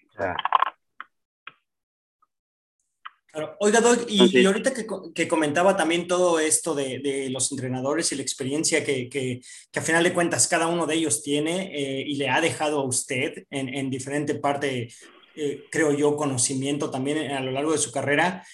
Oiga, 3.60 3.80
Doug, 3.80 4.06
y, 4.10 4.46
ahorita 4.46 4.74
que, 5.14 5.28
comentaba 5.28 5.78
también 5.78 6.08
todo 6.08 6.40
esto 6.40 6.76
de, 6.76 7.30
los 7.32 7.52
entrenadores 7.52 8.12
y 8.12 8.16
la 8.16 8.22
experiencia 8.22 8.84
que, 8.84 9.10
que, 9.10 9.42
a 9.74 9.82
final 9.82 10.04
de 10.04 10.14
cuentas 10.14 10.48
cada 10.48 10.68
uno 10.68 10.86
de 10.86 10.96
ellos 10.96 11.24
tiene 11.24 11.72
eh, 11.74 12.04
y 12.06 12.16
le 12.16 12.30
ha 12.30 12.42
dejado 12.42 12.82
a 12.82 12.86
usted 12.86 13.46
en, 13.50 13.74
en 13.74 13.90
diferente 13.90 14.36
parte 14.36 14.90
eh, 15.36 15.66
creo 15.72 15.94
yo, 15.94 16.18
conocimiento 16.18 16.92
también 16.92 17.32
a 17.32 17.40
lo 17.40 17.52
largo 17.52 17.72
de 17.72 17.78
su 17.78 17.92
carrera. 17.92 18.46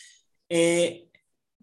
Eh, 0.50 1.07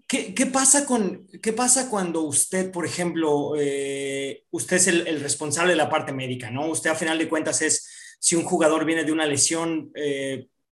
¿qué, 0.09 0.47
pasa 0.53 0.87
con, 0.87 1.27
¿Qué 1.43 1.53
pasa 1.53 1.89
cuando 1.89 2.23
usted, 2.23 2.71
por 2.71 2.85
ejemplo, 2.85 3.55
eh, 3.59 4.45
usted 4.51 4.77
es 4.77 4.87
el, 4.89 5.21
responsable 5.21 5.73
de 5.73 5.77
la 5.77 5.89
parte 5.89 6.13
médica, 6.13 6.51
¿no? 6.51 6.69
Usted 6.69 6.91
a 6.91 6.97
final 6.97 7.19
de 7.19 7.29
cuentas 7.29 7.63
es, 7.63 8.17
si 8.19 8.35
un 8.37 8.45
jugador 8.45 8.85
viene 8.85 9.05
de 9.05 9.13
una 9.13 9.27
lesión, 9.27 9.93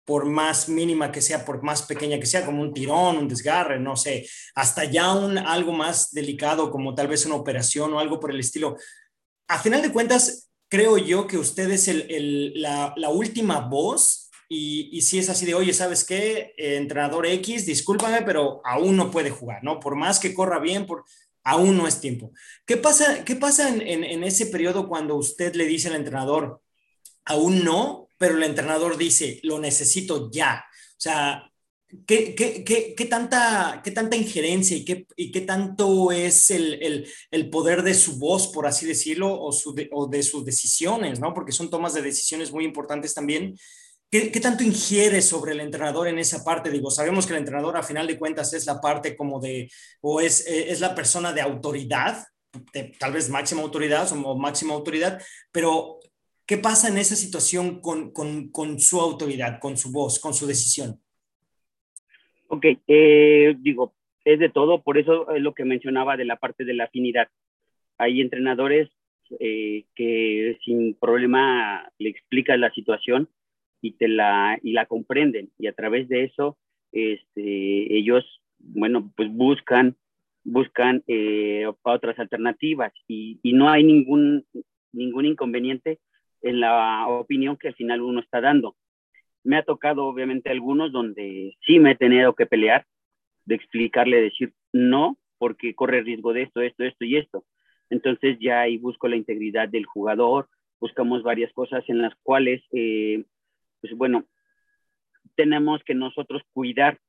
por 0.06 0.26
más 0.26 0.68
mínima 0.68 1.12
que 1.12 1.22
sea, 1.22 1.46
por 1.46 1.64
más 1.64 1.84
pequeña 1.84 2.20
que 2.20 2.26
sea, 2.26 2.46
como 2.46 2.62
un 2.62 2.74
tirón, 2.74 3.18
un 3.18 3.28
desgarre, 3.28 3.80
no 3.80 3.96
sé, 3.96 4.28
hasta 4.56 4.86
ya 4.86 5.14
un 5.14 5.38
algo 5.38 5.72
más 5.72 6.12
delicado 6.12 6.72
como 6.72 6.96
tal 6.96 7.08
vez 7.08 7.26
una 7.26 7.36
operación 7.36 7.94
o 7.94 8.00
algo 8.00 8.20
por 8.20 8.32
el 8.32 8.40
estilo. 8.40 8.76
A 9.48 9.60
final 9.60 9.82
de 9.82 9.92
cuentas, 9.92 10.50
creo 10.70 10.98
yo 10.98 11.28
que 11.28 11.38
usted 11.38 11.70
es 11.72 11.88
el, 11.88 12.54
la, 12.56 12.94
la, 12.96 13.10
última 13.10 13.60
voz 13.60 14.30
y, 14.48 15.02
si 15.02 15.20
es 15.20 15.30
así 15.30 15.46
de, 15.46 15.54
oye, 15.54 15.74
¿sabes 15.74 16.04
qué? 16.04 16.54
Eh, 16.58 16.76
entrenador 16.76 17.26
X, 17.26 17.66
discúlpame, 17.66 18.22
pero 18.24 18.62
aún 18.66 18.98
no 18.98 19.12
puede 19.12 19.30
jugar, 19.30 19.64
¿no? 19.64 19.80
Por 19.80 19.96
más 19.96 20.20
que 20.20 20.34
corra 20.34 20.60
bien, 20.60 20.86
por, 20.86 21.06
aún 21.44 21.78
no 21.78 21.88
es 21.88 22.00
tiempo. 22.00 22.32
¿Qué 22.66 22.78
pasa, 22.78 23.24
qué 23.24 23.36
pasa 23.36 23.70
en, 23.70 24.24
ese 24.24 24.48
periodo 24.48 24.88
cuando 24.88 25.16
usted 25.16 25.56
le 25.56 25.66
dice 25.66 25.88
al 25.88 25.96
entrenador, 25.96 26.62
aún 27.26 27.64
no, 27.64 28.01
pero 28.22 28.38
el 28.38 28.44
entrenador 28.44 28.98
dice, 28.98 29.40
lo 29.42 29.58
necesito 29.58 30.30
ya? 30.32 30.64
O 30.92 31.02
sea, 31.02 31.52
¿qué, 32.06 32.36
qué, 32.36 33.06
tanta, 33.10 33.82
qué 33.84 33.90
tanta 33.90 34.16
injerencia 34.16 34.78
y 34.78 34.86
qué, 34.86 35.08
y 35.16 35.32
qué 35.32 35.42
tanto 35.42 36.12
es 36.12 36.52
el, 36.52 37.08
el, 37.32 37.50
poder 37.50 37.82
de 37.82 37.96
su 37.96 38.20
voz, 38.20 38.50
por 38.50 38.68
así 38.68 38.86
decirlo, 38.86 39.42
o, 39.42 39.52
su 39.52 39.76
o 39.92 40.06
de 40.06 40.22
sus 40.22 40.46
decisiones, 40.46 41.20
¿no? 41.20 41.34
Porque 41.34 41.52
son 41.52 41.72
tomas 41.72 41.96
de 41.96 42.04
decisiones 42.04 42.52
muy 42.52 42.64
importantes 42.64 43.16
también 43.16 43.56
¿Qué, 44.12 44.30
tanto 44.42 44.66
ingiere 44.66 45.22
sobre 45.22 45.54
el 45.54 45.62
entrenador 45.62 46.10
en 46.10 46.20
esa 46.20 46.44
parte? 46.44 46.70
Digo, 46.70 46.92
sabemos 46.92 47.26
que 47.26 47.32
el 47.32 47.40
entrenador 47.40 47.78
a 47.78 47.82
final 47.82 48.06
de 48.08 48.20
cuentas 48.20 48.54
es 48.54 48.66
la 48.66 48.82
parte 48.82 49.16
como 49.16 49.40
de, 49.40 49.72
o 50.02 50.20
es, 50.20 50.46
es 50.46 50.82
la 50.82 50.94
persona 50.94 51.32
de 51.32 51.40
autoridad, 51.40 52.22
tal 53.00 53.14
vez 53.14 53.30
máxima 53.30 53.62
autoridad 53.62 54.12
o 54.12 54.36
máxima 54.38 54.74
autoridad, 54.74 55.22
pero 55.54 56.01
¿qué 56.52 56.58
pasa 56.58 56.90
en 56.90 56.98
esa 56.98 57.16
situación 57.16 57.80
con, 57.80 58.12
con, 58.12 58.52
con 58.52 58.78
su 58.78 59.00
autoridad, 59.00 59.58
con 59.62 59.78
su 59.78 59.90
voz, 59.90 60.20
con 60.20 60.34
su 60.34 60.46
decisión? 60.46 61.00
Ok, 62.50 62.66
eh, 62.90 63.56
digo, 63.58 63.94
es 64.26 64.38
de 64.38 64.50
todo, 64.50 64.84
por 64.84 64.98
eso 64.98 65.34
es 65.34 65.42
lo 65.42 65.54
que 65.54 65.64
mencionaba 65.64 66.18
de 66.18 66.26
la 66.26 66.36
parte 66.36 66.66
de 66.66 66.74
la 66.74 66.84
afinidad. 66.84 67.30
Hay 67.98 68.20
entrenadores 68.20 68.90
eh, 69.40 69.86
que 69.96 70.58
sin 70.66 70.94
problema 70.96 71.90
le 71.98 72.10
explican 72.10 72.60
la 72.60 72.74
situación 72.74 73.30
y, 73.82 73.94
te 73.94 74.10
la, 74.10 74.60
y 74.62 74.74
la 74.74 74.88
comprenden. 74.88 75.52
Y 75.58 75.68
a 75.68 75.74
través 75.74 76.10
de 76.10 76.26
eso, 76.26 76.58
este, 76.92 77.96
ellos, 77.98 78.26
bueno, 78.60 79.10
pues 79.16 79.32
buscan, 79.32 79.96
buscan 80.44 81.02
eh, 81.08 81.66
otras 81.84 82.20
alternativas 82.20 82.92
y, 83.08 83.40
y, 83.42 83.54
no 83.54 83.70
hay 83.70 83.86
ningún, 83.86 84.46
ningún 84.92 85.28
inconveniente 85.28 86.00
en 86.42 86.60
la 86.60 87.08
opinión 87.08 87.58
que 87.58 87.70
al 87.70 87.76
final 87.76 88.02
uno 88.02 88.20
está 88.20 88.42
dando. 88.42 88.76
Me 89.44 89.58
ha 89.58 89.64
tocado, 89.64 90.06
obviamente, 90.06 90.50
algunos 90.50 90.92
donde 90.92 91.56
sí 91.66 91.80
me 91.80 91.92
he 91.92 91.96
tenido 91.96 92.36
que 92.36 92.46
pelear, 92.46 92.86
de 93.46 93.56
explicarle, 93.56 94.22
decir 94.22 94.54
no, 94.72 95.18
porque 95.38 95.74
corre 95.74 96.04
riesgo 96.04 96.34
de 96.34 96.44
esto, 96.44 96.62
esto, 96.62 96.84
esto 96.84 97.06
y 97.06 97.18
esto. 97.18 97.44
Entonces 97.90 98.38
ya 98.40 98.62
ahí 98.62 98.78
busco 98.78 99.08
la 99.08 99.16
integridad 99.16 99.68
del 99.68 99.86
jugador, 99.86 100.48
buscamos 100.80 101.24
varias 101.24 101.52
cosas 101.54 101.84
en 101.88 102.02
las 102.02 102.14
cuales 102.24 102.64
eh, 102.72 103.24
pues 103.82 103.94
bueno, 103.94 104.26
tenemos 105.36 105.84
que 105.84 105.96
nosotros 105.96 106.44
cuidar, 106.54 107.00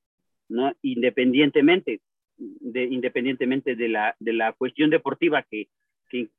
¿no? 0.49 0.73
Independientemente, 0.83 2.01
de, 2.37 2.85
independientemente 2.85 3.77
de 3.77 3.89
la, 3.89 4.17
de 4.19 4.33
la 4.33 4.53
cuestión 4.55 4.91
deportiva, 4.91 5.43
que, 5.43 5.69
que 6.09 6.31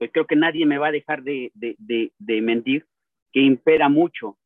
pues 0.00 0.10
creo 0.12 0.26
que 0.26 0.34
nadie 0.34 0.64
me 0.64 0.78
va 0.78 0.86
a 0.86 0.92
dejar 0.92 1.22
de, 1.22 1.52
de, 1.54 1.76
de, 2.18 2.40
mentir, 2.40 2.86
que 3.34 3.40
impera 3.40 3.90
mucho. 3.90 4.38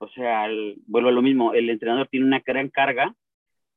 O 0.00 0.08
sea, 0.08 0.48
vuelvo 0.88 1.10
a 1.10 1.12
lo 1.12 1.22
mismo, 1.22 1.54
el 1.54 1.70
entrenador 1.70 2.08
tiene 2.08 2.26
una 2.26 2.42
gran 2.44 2.70
carga 2.70 3.14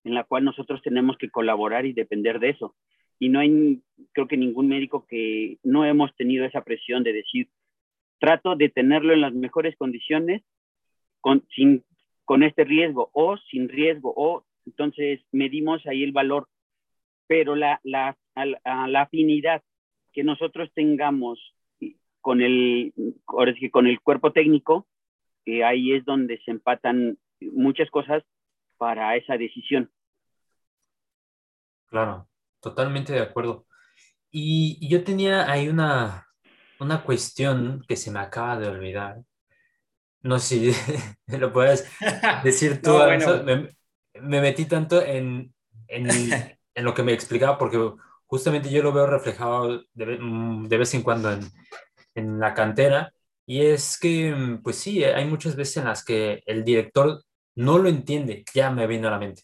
en 0.03 0.15
la 0.15 0.23
cual 0.23 0.43
nosotros 0.43 0.81
tenemos 0.81 1.19
que 1.19 1.29
colaborar 1.29 1.85
y 1.85 1.93
depender 1.93 2.39
de 2.39 2.49
eso. 2.49 2.75
Y 3.19 3.29
no 3.29 3.41
hay, 3.41 3.79
creo 4.13 4.27
que 4.27 4.37
ningún 4.37 4.69
médico 4.69 5.05
que 5.07 5.59
no 5.61 5.85
hemos 5.85 6.15
tenido 6.15 6.45
esa 6.45 6.63
presión 6.63 7.03
de 7.03 7.13
decir, 7.13 7.47
trato 8.17 8.55
de 8.55 8.69
tenerlo 8.69 9.13
en 9.13 9.21
las 9.21 9.33
mejores 9.35 9.75
condiciones 9.77 10.41
con, 11.21 11.45
sin, 11.55 11.83
con 12.25 12.41
este 12.41 12.63
riesgo 12.63 13.11
o 13.13 13.37
sin 13.51 13.69
riesgo, 13.69 14.11
o 14.17 14.45
entonces 14.65 15.21
medimos 15.31 15.85
ahí 15.85 16.01
el 16.01 16.11
valor, 16.11 16.47
pero 17.27 17.55
la, 17.55 17.79
la, 17.83 18.17
la 18.33 19.01
afinidad 19.01 19.61
que 20.13 20.23
nosotros 20.23 20.69
tengamos 20.73 21.39
con 22.21 22.41
el, 22.41 22.93
con 23.25 23.87
el 23.87 24.01
cuerpo 24.01 24.31
técnico, 24.31 24.87
que 25.45 25.63
ahí 25.63 25.93
es 25.93 26.05
donde 26.05 26.39
se 26.43 26.51
empatan 26.51 27.17
muchas 27.41 27.89
cosas 27.89 28.23
para 28.77 29.15
esa 29.15 29.37
decisión. 29.37 29.89
Claro, 31.87 32.27
totalmente 32.59 33.13
de 33.13 33.21
acuerdo. 33.21 33.65
Y, 34.31 34.77
y 34.79 34.89
yo 34.89 35.03
tenía 35.03 35.49
ahí 35.49 35.69
una, 35.69 36.27
una 36.79 37.03
cuestión 37.03 37.83
que 37.87 37.95
se 37.95 38.11
me 38.11 38.19
acaba 38.19 38.57
de 38.57 38.67
olvidar, 38.67 39.17
no 40.21 40.39
sé 40.39 40.73
si 40.73 41.37
lo 41.37 41.51
puedes 41.51 41.89
decir 42.43 42.81
tú. 42.83 42.91
me, 44.21 44.41
metí 44.41 44.65
tanto 44.65 45.01
en, 45.01 45.53
en, 45.87 46.09
en, 46.75 46.83
lo 46.83 46.93
que 46.93 47.03
me 47.03 47.13
explicaba 47.13 47.57
porque 47.57 47.77
justamente 48.29 48.69
yo 48.69 48.83
lo 48.83 48.93
veo 48.93 49.07
reflejado 49.07 49.83
de, 49.93 50.17
mm, 50.19 50.69
vez 50.69 50.93
en 50.93 51.01
cuando 51.03 51.31
en, 52.15 52.39
la 52.39 52.53
cantera. 52.53 53.13
Y 53.45 53.61
es 53.61 53.97
que, 53.99 54.33
mm, 54.33 54.61
pues 54.63 54.77
sí, 54.77 55.03
hay 55.03 55.25
muchas 55.25 55.55
veces 55.55 55.77
en 55.77 55.85
las 55.85 56.05
que 56.05 56.43
el 56.45 56.63
director 56.63 57.23
no 57.55 57.79
lo 57.79 57.89
entiende, 57.89 58.45
ya 58.53 58.71
me 58.71 58.87
viene 58.87 59.07
a 59.07 59.11
la 59.11 59.19
mente. 59.19 59.43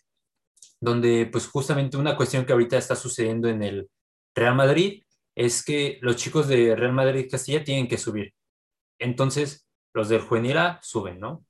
Donde, 0.79 1.27
pues 1.31 1.47
justamente 1.47 1.97
una 1.97 2.15
cuestión 2.17 2.45
que 2.45 2.53
ahorita 2.53 2.77
está 2.77 2.95
sucediendo 2.95 3.49
en 3.49 3.63
el 3.63 3.89
Real 4.35 4.55
Madrid 4.55 5.03
es 5.35 5.63
que 5.65 5.97
los 6.01 6.15
chicos 6.17 6.47
de 6.47 6.75
Real 6.75 6.93
Madrid 6.93 7.27
Castilla 7.29 7.63
tienen 7.63 7.87
que 7.87 7.97
subir. 7.97 8.33
Entonces, 8.99 9.67
los 9.93 10.09
del 10.09 10.21
juvenil 10.21 10.57
suben, 10.81 11.19
¿no? 11.19 11.45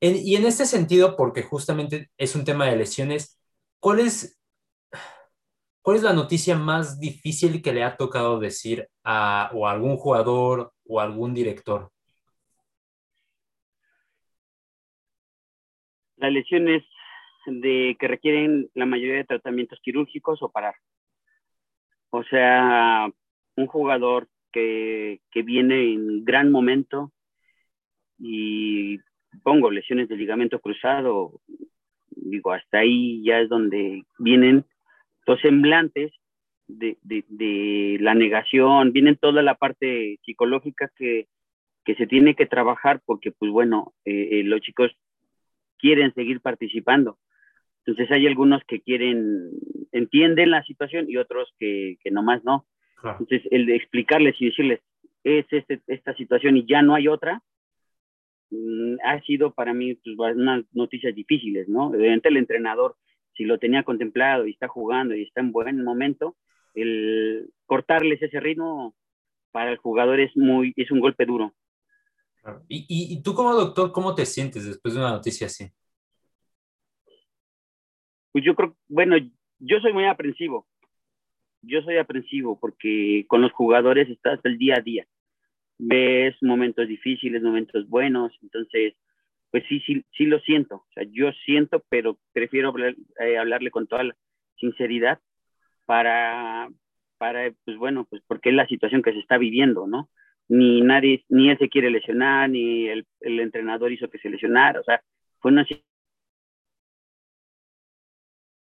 y 0.00 0.36
en 0.36 0.44
este 0.44 0.66
sentido, 0.66 1.16
porque 1.16 1.42
justamente 1.42 2.10
es 2.18 2.34
un 2.34 2.44
tema 2.44 2.66
de 2.66 2.76
lesiones, 2.76 3.38
¿cuál 3.80 4.00
es, 4.00 4.38
¿cuál 5.84 5.98
es 5.98 6.02
la 6.02 6.14
noticia 6.14 6.56
más 6.56 6.98
difícil 6.98 7.60
que 7.60 7.74
le 7.74 7.84
ha 7.84 7.96
tocado 7.98 8.40
decir 8.40 8.88
a 9.04 9.50
o 9.52 9.68
algún 9.68 9.98
jugador 9.98 10.72
o 10.86 10.98
algún 10.98 11.34
director? 11.34 11.90
Las 16.16 16.32
lesiones 16.32 16.82
de 17.44 17.98
que 18.00 18.08
requieren 18.08 18.70
la 18.72 18.86
mayoría 18.86 19.16
de 19.16 19.24
tratamientos 19.24 19.78
quirúrgicos 19.82 20.42
o 20.42 20.50
parar. 20.50 20.74
O 22.08 22.24
sea, 22.24 23.10
un 23.56 23.66
jugador 23.66 24.26
que, 24.52 25.20
que 25.30 25.42
viene 25.42 25.92
en 25.92 26.24
gran 26.24 26.50
momento 26.50 27.12
y 28.18 29.00
pongo 29.42 29.70
lesiones 29.70 30.08
de 30.08 30.16
ligamento 30.16 30.60
cruzado, 30.60 31.42
digo, 32.08 32.52
hasta 32.52 32.78
ahí 32.78 33.22
ya 33.22 33.40
es 33.40 33.50
donde 33.50 34.06
vienen 34.18 34.64
los 35.26 35.40
semblantes 35.40 36.12
de, 36.66 36.96
de, 37.02 37.98
la 38.00 38.14
negación, 38.14 38.92
vienen 38.92 39.16
toda 39.16 39.42
la 39.42 39.54
parte 39.54 40.18
psicológica 40.24 40.90
que, 40.96 41.28
que 41.84 41.94
se 41.94 42.06
tiene 42.06 42.34
que 42.34 42.46
trabajar 42.46 43.00
porque, 43.04 43.32
pues 43.32 43.50
bueno, 43.50 43.92
eh, 44.04 44.28
eh, 44.32 44.44
los 44.44 44.60
chicos 44.60 44.90
quieren 45.78 46.14
seguir 46.14 46.40
participando. 46.40 47.18
Entonces 47.84 48.10
hay 48.10 48.26
algunos 48.26 48.62
que 48.64 48.80
quieren, 48.80 49.50
entienden 49.92 50.50
la 50.50 50.62
situación 50.64 51.06
y 51.08 51.18
otros 51.18 51.52
que, 51.58 51.98
que 52.02 52.10
nomás 52.10 52.42
no. 52.44 52.66
Entonces 53.02 53.42
el 53.50 53.66
de 53.66 53.76
explicarles 53.76 54.34
y 54.40 54.46
decirles, 54.46 54.80
es 55.24 55.46
este, 55.50 55.80
esta 55.86 56.14
situación 56.14 56.56
y 56.56 56.66
ya 56.66 56.80
no 56.80 56.94
hay 56.94 57.08
otra, 57.08 57.42
mm, 58.50 58.96
ha 59.04 59.20
sido 59.22 59.52
para 59.52 59.74
mí 59.74 59.94
pues, 59.94 60.36
unas 60.36 60.64
noticias 60.72 61.14
difíciles, 61.14 61.68
¿no? 61.68 61.88
Evidentemente 61.88 62.28
el 62.28 62.36
entrenador, 62.38 62.96
si 63.36 63.44
lo 63.44 63.58
tenía 63.58 63.82
contemplado 63.82 64.46
y 64.46 64.52
está 64.52 64.68
jugando 64.68 65.14
y 65.14 65.22
está 65.22 65.40
en 65.40 65.52
buen 65.52 65.82
momento, 65.82 66.36
el 66.74 67.50
cortarles 67.66 68.22
ese 68.22 68.40
ritmo 68.40 68.94
para 69.52 69.70
el 69.70 69.78
jugador 69.78 70.20
es, 70.20 70.36
muy, 70.36 70.72
es 70.76 70.90
un 70.90 71.00
golpe 71.00 71.26
duro. 71.26 71.54
¿Y, 72.68 72.80
y, 72.88 73.14
y 73.14 73.22
tú 73.22 73.34
como 73.34 73.54
doctor, 73.54 73.92
cómo 73.92 74.14
te 74.14 74.26
sientes 74.26 74.66
después 74.66 74.94
de 74.94 75.00
una 75.00 75.10
noticia 75.10 75.46
así? 75.46 75.70
Pues 78.32 78.44
yo 78.44 78.54
creo, 78.54 78.76
bueno, 78.88 79.16
yo 79.60 79.80
soy 79.80 79.92
muy 79.92 80.06
aprensivo. 80.06 80.66
Yo 81.62 81.80
soy 81.82 81.96
aprensivo 81.96 82.58
porque 82.58 83.24
con 83.28 83.40
los 83.40 83.52
jugadores 83.52 84.10
estás 84.10 84.40
el 84.44 84.58
día 84.58 84.74
a 84.76 84.82
día. 84.82 85.06
Ves 85.78 86.34
momentos 86.42 86.86
difíciles, 86.86 87.42
momentos 87.42 87.88
buenos, 87.88 88.32
entonces, 88.42 88.94
pues 89.54 89.62
sí, 89.68 89.78
sí, 89.86 90.04
sí 90.16 90.26
lo 90.26 90.40
siento. 90.40 90.74
O 90.78 90.86
sea, 90.94 91.04
yo 91.12 91.30
siento, 91.44 91.84
pero 91.88 92.18
prefiero 92.32 92.74
eh, 93.20 93.38
hablarle 93.38 93.70
con 93.70 93.86
toda 93.86 94.02
la 94.02 94.16
sinceridad 94.56 95.20
para, 95.84 96.68
para, 97.18 97.52
pues 97.64 97.76
bueno, 97.76 98.04
pues 98.10 98.20
porque 98.26 98.48
es 98.48 98.56
la 98.56 98.66
situación 98.66 99.00
que 99.00 99.12
se 99.12 99.20
está 99.20 99.38
viviendo, 99.38 99.86
¿no? 99.86 100.10
Ni 100.48 100.80
nadie, 100.80 101.24
ni 101.28 101.50
él 101.50 101.58
se 101.58 101.68
quiere 101.68 101.88
lesionar, 101.88 102.50
ni 102.50 102.88
el, 102.88 103.06
entrenador 103.20 103.92
hizo 103.92 104.10
que 104.10 104.18
se 104.18 104.28
lesionara, 104.28 104.80
o 104.80 104.82
sea, 104.82 105.00
fue 105.38 105.52
una 105.52 105.64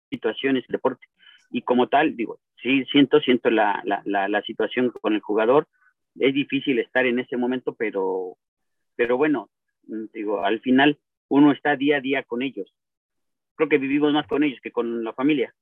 situaciones 0.08 0.64
el 0.68 0.72
deporte. 0.72 1.06
Y 1.50 1.60
como 1.60 1.88
tal, 1.88 2.16
digo, 2.16 2.40
sí, 2.62 2.86
siento, 2.86 3.20
siento 3.20 3.50
la, 3.50 3.82
la, 3.84 4.26
la, 4.26 4.40
situación 4.40 4.90
con 5.02 5.12
el 5.12 5.20
jugador. 5.20 5.68
Es 6.18 6.32
difícil 6.32 6.78
estar 6.78 7.04
en 7.04 7.18
ese 7.18 7.36
momento, 7.36 7.74
pero, 7.74 8.38
pero 8.96 9.18
bueno, 9.18 9.50
digo, 10.12 10.44
al 10.44 10.60
final 10.60 10.98
uno 11.28 11.52
está 11.52 11.76
día 11.76 11.98
a 11.98 12.00
día 12.00 12.22
con 12.22 12.42
ellos. 12.42 12.72
Creo 13.56 13.68
que 13.68 13.78
vivimos 13.78 14.12
más 14.12 14.26
con 14.26 14.44
ellos 14.44 14.60
que 14.62 14.72
con 14.72 15.02
la 15.02 15.12
familia. 15.12 15.54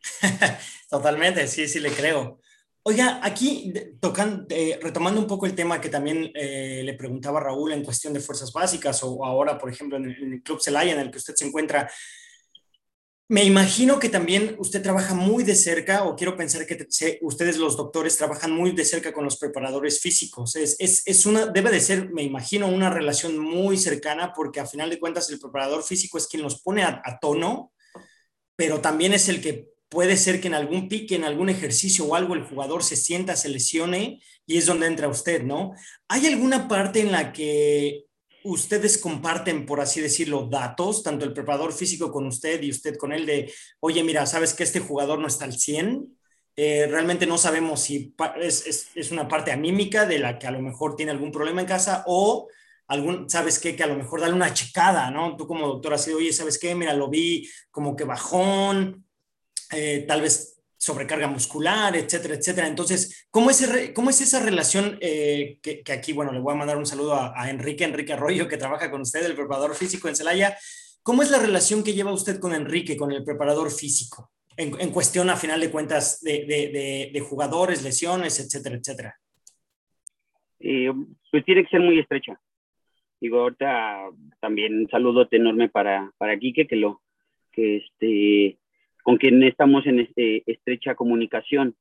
Totalmente, 0.90 1.46
sí, 1.46 1.66
sí 1.66 1.80
le 1.80 1.90
creo. 1.90 2.40
Oiga, 2.86 3.20
aquí 3.22 3.72
tocan, 3.98 4.46
eh, 4.50 4.78
retomando 4.82 5.18
un 5.18 5.26
poco 5.26 5.46
el 5.46 5.54
tema 5.54 5.80
que 5.80 5.88
también 5.88 6.30
eh, 6.34 6.82
le 6.84 6.92
preguntaba 6.92 7.40
Raúl 7.40 7.72
en 7.72 7.82
cuestión 7.82 8.12
de 8.12 8.20
fuerzas 8.20 8.52
básicas 8.52 9.02
o 9.02 9.24
ahora, 9.24 9.56
por 9.56 9.70
ejemplo, 9.70 9.96
en 9.96 10.04
el, 10.04 10.22
en 10.22 10.32
el 10.34 10.42
Club 10.42 10.60
Celaya 10.60 10.92
en 10.92 11.00
el 11.00 11.10
que 11.10 11.16
usted 11.16 11.34
se 11.34 11.46
encuentra, 11.46 11.90
me 13.28 13.42
imagino 13.42 13.98
que 13.98 14.10
también 14.10 14.54
usted 14.58 14.82
trabaja 14.82 15.14
muy 15.14 15.44
de 15.44 15.54
cerca, 15.54 16.04
o 16.04 16.14
quiero 16.14 16.36
pensar 16.36 16.66
que 16.66 17.18
ustedes 17.22 17.56
los 17.56 17.76
doctores 17.76 18.18
trabajan 18.18 18.52
muy 18.52 18.72
de 18.72 18.84
cerca 18.84 19.14
con 19.14 19.24
los 19.24 19.38
preparadores 19.38 20.00
físicos. 20.00 20.56
Es, 20.56 20.76
es, 20.78 21.24
una, 21.24 21.46
debe 21.46 21.70
de 21.70 21.80
ser, 21.80 22.10
me 22.10 22.22
imagino, 22.22 22.68
una 22.68 22.90
relación 22.90 23.38
muy 23.38 23.78
cercana 23.78 24.34
porque 24.34 24.60
a 24.60 24.66
final 24.66 24.90
de 24.90 24.98
cuentas 24.98 25.30
el 25.30 25.40
preparador 25.40 25.82
físico 25.82 26.18
es 26.18 26.26
quien 26.26 26.42
los 26.42 26.60
pone 26.60 26.82
a, 26.82 27.18
tono, 27.18 27.72
pero 28.56 28.82
también 28.82 29.14
es 29.14 29.28
el 29.30 29.40
que 29.40 29.70
puede 29.88 30.18
ser 30.18 30.40
que 30.40 30.48
en 30.48 30.54
algún 30.54 30.88
pique, 30.88 31.14
en 31.14 31.24
algún 31.24 31.48
ejercicio 31.48 32.04
o 32.04 32.14
algo 32.16 32.34
el 32.34 32.44
jugador 32.44 32.84
se 32.84 32.96
sienta, 32.96 33.36
se 33.36 33.48
lesione 33.48 34.20
y 34.44 34.58
es 34.58 34.66
donde 34.66 34.86
entra 34.86 35.08
usted, 35.08 35.42
¿no? 35.42 35.72
¿Hay 36.08 36.26
alguna 36.26 36.68
parte 36.68 37.00
en 37.00 37.12
la 37.12 37.32
que 37.32 38.04
ustedes 38.44 38.98
comparten, 38.98 39.66
por 39.66 39.80
así 39.80 40.00
decirlo, 40.00 40.46
datos, 40.46 41.02
tanto 41.02 41.24
el 41.24 41.32
preparador 41.32 41.72
físico 41.72 42.12
con 42.12 42.26
usted 42.26 42.62
y 42.62 42.70
usted 42.70 42.96
con 42.96 43.12
él, 43.12 43.26
de, 43.26 43.52
oye, 43.80 44.04
mira, 44.04 44.26
sabes 44.26 44.54
que 44.54 44.62
este 44.62 44.80
jugador 44.80 45.18
no 45.18 45.26
está 45.26 45.46
al 45.46 45.54
100, 45.54 46.16
eh, 46.56 46.86
realmente 46.88 47.26
no 47.26 47.36
sabemos 47.36 47.80
si 47.80 48.14
es, 48.40 48.88
es, 48.94 49.10
una 49.10 49.26
parte 49.26 49.50
anímica 49.50 50.06
de 50.06 50.20
la 50.20 50.38
que 50.38 50.46
a 50.46 50.52
lo 50.52 50.60
mejor 50.60 50.94
tiene 50.94 51.10
algún 51.10 51.32
problema 51.32 51.62
en 51.62 51.66
casa 51.66 52.04
o 52.06 52.48
algún, 52.86 53.28
sabes 53.28 53.58
qué, 53.58 53.74
que 53.74 53.82
a 53.82 53.88
lo 53.88 53.96
mejor 53.96 54.20
dale 54.20 54.34
una 54.34 54.54
checada, 54.54 55.10
¿no? 55.10 55.36
Tú 55.36 55.48
como 55.48 55.66
doctor 55.66 55.98
sido, 55.98 56.18
oye, 56.18 56.32
¿sabes 56.32 56.58
qué? 56.58 56.74
Mira, 56.74 56.94
lo 56.94 57.08
vi 57.08 57.48
como 57.70 57.96
que 57.96 58.04
bajón, 58.04 59.04
eh, 59.72 60.04
tal 60.06 60.20
vez 60.20 60.53
sobrecarga 60.84 61.28
muscular, 61.28 61.96
etcétera, 61.96 62.34
etcétera. 62.34 62.68
Entonces, 62.68 63.26
¿cómo 63.30 63.48
es, 63.48 63.92
cómo 63.94 64.10
es 64.10 64.20
esa 64.20 64.44
relación 64.44 64.98
eh, 65.00 65.58
que, 65.62 65.82
aquí, 65.90 66.12
bueno, 66.12 66.30
le 66.30 66.40
voy 66.40 66.52
a 66.52 66.58
mandar 66.58 66.76
un 66.76 66.84
saludo 66.84 67.14
a, 67.14 67.48
Enrique, 67.48 67.84
Enrique 67.84 68.12
Arroyo, 68.12 68.48
que 68.48 68.58
trabaja 68.58 68.90
con 68.90 69.00
usted, 69.00 69.24
el 69.24 69.34
preparador 69.34 69.74
físico 69.74 70.08
en 70.08 70.16
Celaya. 70.16 70.56
¿Cómo 71.02 71.22
es 71.22 71.30
la 71.30 71.38
relación 71.38 71.82
que 71.82 71.94
lleva 71.94 72.12
usted 72.12 72.38
con 72.38 72.52
Enrique, 72.52 72.98
con 72.98 73.12
el 73.12 73.24
preparador 73.24 73.70
físico, 73.70 74.30
en, 74.58 74.90
cuestión, 74.90 75.30
a 75.30 75.36
final 75.36 75.60
de 75.60 75.70
cuentas, 75.70 76.20
de, 76.20 77.26
jugadores, 77.26 77.82
lesiones, 77.82 78.38
etcétera, 78.38 78.76
etcétera? 78.76 79.18
Eh, 80.60 80.92
pues 81.30 81.44
tiene 81.46 81.64
que 81.64 81.70
ser 81.70 81.80
muy 81.80 81.98
estrecha. 81.98 82.38
Digo, 83.20 83.40
ahorita 83.40 84.10
también 84.38 84.80
un 84.80 84.88
saludo 84.90 85.26
enorme 85.30 85.70
para, 85.70 86.12
para 86.18 86.38
Quique, 86.38 86.66
que 86.66 86.76
lo, 86.76 87.00
que 87.52 87.76
este, 87.76 88.58
con 89.04 89.18
quien 89.18 89.42
estamos 89.42 89.86
en 89.86 90.00
este, 90.00 90.42
estrecha 90.50 90.94
comunicación, 90.94 91.76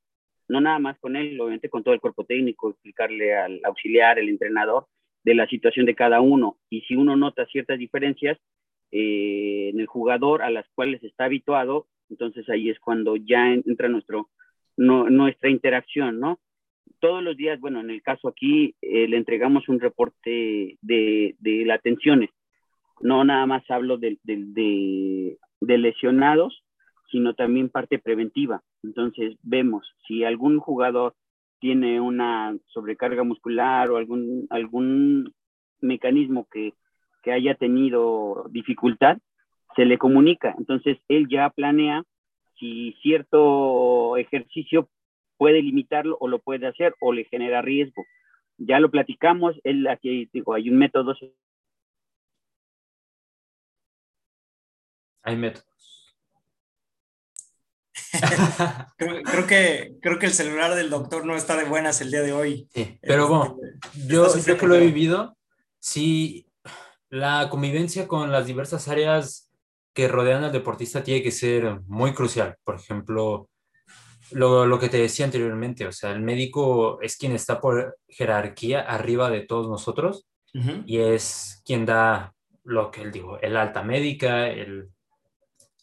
no 0.50 0.60
nada 0.60 0.78
más 0.78 1.00
con 1.00 1.16
él, 1.16 1.40
obviamente 1.40 1.70
con 1.70 1.82
todo 1.82 1.94
el 1.94 2.02
cuerpo 2.02 2.26
técnico, 2.26 2.70
explicarle 2.70 3.34
al 3.34 3.62
auxiliar, 3.64 4.20
el 4.20 4.28
entrenador, 4.28 4.88
de 5.24 5.34
la 5.34 5.48
situación 5.48 5.86
de 5.86 5.96
cada 5.96 6.20
uno. 6.20 6.58
Y 6.70 6.82
si 6.82 6.96
uno 6.98 7.16
nota 7.16 7.46
ciertas 7.46 7.80
diferencias 7.80 8.38
eh, 8.92 9.70
en 9.74 9.80
el 9.80 9.88
jugador 9.88 10.42
a 10.42 10.50
las 10.50 10.66
cuales 10.76 11.02
está 11.02 11.24
habituado, 11.24 11.88
entonces 12.10 12.48
ahí 12.50 12.70
es 12.70 12.78
cuando 12.80 13.16
ya 13.16 13.54
entra 13.54 13.88
nuestro, 13.88 14.30
nuestra 14.76 15.50
interacción, 15.50 16.20
¿no? 16.20 16.40
Todos 17.00 17.24
los 17.24 17.38
días, 17.38 17.58
bueno, 17.62 17.80
en 17.80 17.90
el 17.90 18.02
caso 18.02 18.28
aquí, 18.28 18.76
eh, 18.82 19.08
le 19.08 19.16
entregamos 19.16 19.70
un 19.70 19.80
reporte 19.80 20.78
de, 20.82 21.36
de 21.40 21.66
las 21.66 21.82
tensiones. 21.82 22.32
No 23.00 23.24
nada 23.24 23.46
más 23.46 23.64
hablo 23.72 23.98
de, 23.98 24.18
de, 24.24 25.38
de 25.62 25.78
lesionados, 25.78 26.63
sino 27.14 27.36
también 27.36 27.70
parte 27.70 28.00
preventiva. 28.00 28.64
Entonces 28.82 29.38
vemos 29.44 29.88
si 30.08 30.24
algún 30.24 30.58
jugador 30.58 31.14
tiene 31.60 32.02
una 32.02 32.58
sobrecarga 32.74 33.24
muscular 33.24 33.92
o 33.92 33.98
algún, 33.98 34.48
algún 34.50 35.32
mecanismo 35.80 36.48
que, 36.52 36.74
que 37.22 37.32
haya 37.32 37.54
tenido 37.54 38.48
dificultad, 38.50 39.20
se 39.76 39.86
le 39.86 40.00
comunica. 40.00 40.56
Entonces 40.58 40.98
él 41.08 41.28
ya 41.30 41.52
planea 41.52 42.04
si 42.58 42.94
cierto 43.04 44.18
ejercicio 44.18 44.90
puede 45.38 45.62
limitarlo 45.62 46.18
o 46.20 46.28
lo 46.28 46.40
puede 46.40 46.66
hacer 46.66 46.96
o 47.00 47.14
le 47.14 47.26
genera 47.26 47.62
riesgo. 47.62 48.04
Ya 48.58 48.80
lo 48.80 48.90
platicamos, 48.90 49.56
él 49.64 49.86
aquí 49.88 50.28
digo, 50.34 50.56
hay 50.56 50.68
un 50.68 50.80
método. 50.80 51.16
Hay 55.22 55.38
método. 55.38 55.73
creo, 58.98 59.48
que, 59.48 59.96
creo 60.02 60.20
que 60.20 60.26
el 60.28 60.34
celular 60.34 60.76
del 60.76 60.90
doctor 60.90 61.26
no 61.26 61.36
está 61.36 61.58
de 61.58 61.66
buenas 61.66 62.02
el 62.02 62.12
día 62.12 62.22
de 62.22 62.34
hoy. 62.34 62.68
Sí, 62.74 62.98
pero 63.02 63.28
bueno, 63.28 63.58
este, 63.62 64.08
yo, 64.08 64.38
yo 64.38 64.58
que 64.58 64.68
lo 64.68 64.76
he 64.76 64.86
vivido, 64.86 65.38
sí, 65.80 66.48
la 67.10 67.50
convivencia 67.50 68.08
con 68.08 68.32
las 68.32 68.46
diversas 68.46 68.88
áreas 68.88 69.52
que 69.94 70.08
rodean 70.08 70.44
al 70.44 70.52
deportista 70.52 71.04
tiene 71.04 71.22
que 71.22 71.32
ser 71.32 71.82
muy 71.88 72.14
crucial. 72.14 72.56
Por 72.64 72.76
ejemplo, 72.76 73.50
lo, 74.32 74.66
lo, 74.66 74.80
que 74.80 74.90
te 74.90 74.98
decía 74.98 75.26
anteriormente, 75.26 75.86
o 75.86 75.92
sea, 75.92 76.12
el 76.12 76.22
médico 76.22 77.00
es 77.02 77.18
quien 77.18 77.34
está 77.34 77.62
por 77.62 77.98
jerarquía 78.08 78.82
arriba 78.82 79.30
de 79.30 79.42
todos 79.42 79.70
nosotros 79.70 80.28
y 80.86 81.00
es 81.00 81.64
quien 81.66 81.84
da 81.86 82.36
lo 82.64 82.92
que 82.92 83.02
él 83.02 83.12
dijo, 83.12 83.40
el 83.42 83.58
alta 83.58 83.82
médica, 83.82 84.48
el, 84.48 84.90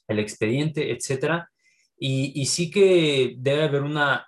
el 0.07 0.19
expediente, 0.19 0.93
etcétera. 0.93 1.50
Y, 2.03 2.33
y, 2.41 2.47
sí 2.47 2.71
que 2.71 3.35
debe 3.37 3.65
haber 3.65 3.83
una 3.83 4.27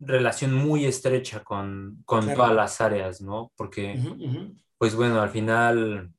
relación 0.00 0.52
muy 0.54 0.86
estrecha 0.86 1.44
con, 1.44 2.02
con 2.04 2.34
todas 2.34 2.52
las 2.52 2.80
áreas, 2.80 3.20
¿no? 3.20 3.52
Porque, 3.54 3.96
pues 4.76 4.96
bueno, 4.96 5.20
al 5.20 5.30
final, 5.30 6.12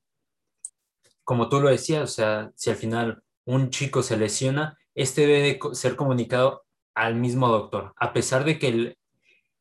como 1.26 1.50
tú 1.50 1.60
lo 1.60 1.68
decías, 1.70 2.04
o 2.04 2.14
sea, 2.14 2.52
si 2.56 2.70
al 2.70 2.78
final 2.78 3.22
un 3.46 3.70
chico 3.70 4.02
se 4.02 4.16
lesiona, 4.16 4.78
este 4.96 5.28
debe 5.28 5.60
ser 5.74 5.98
comunicado 5.98 6.64
al 6.96 7.16
mismo 7.16 7.50
doctor, 7.50 7.94
a 7.98 8.14
pesar 8.14 8.46
de 8.46 8.58
que 8.58 8.68
el, 8.70 8.98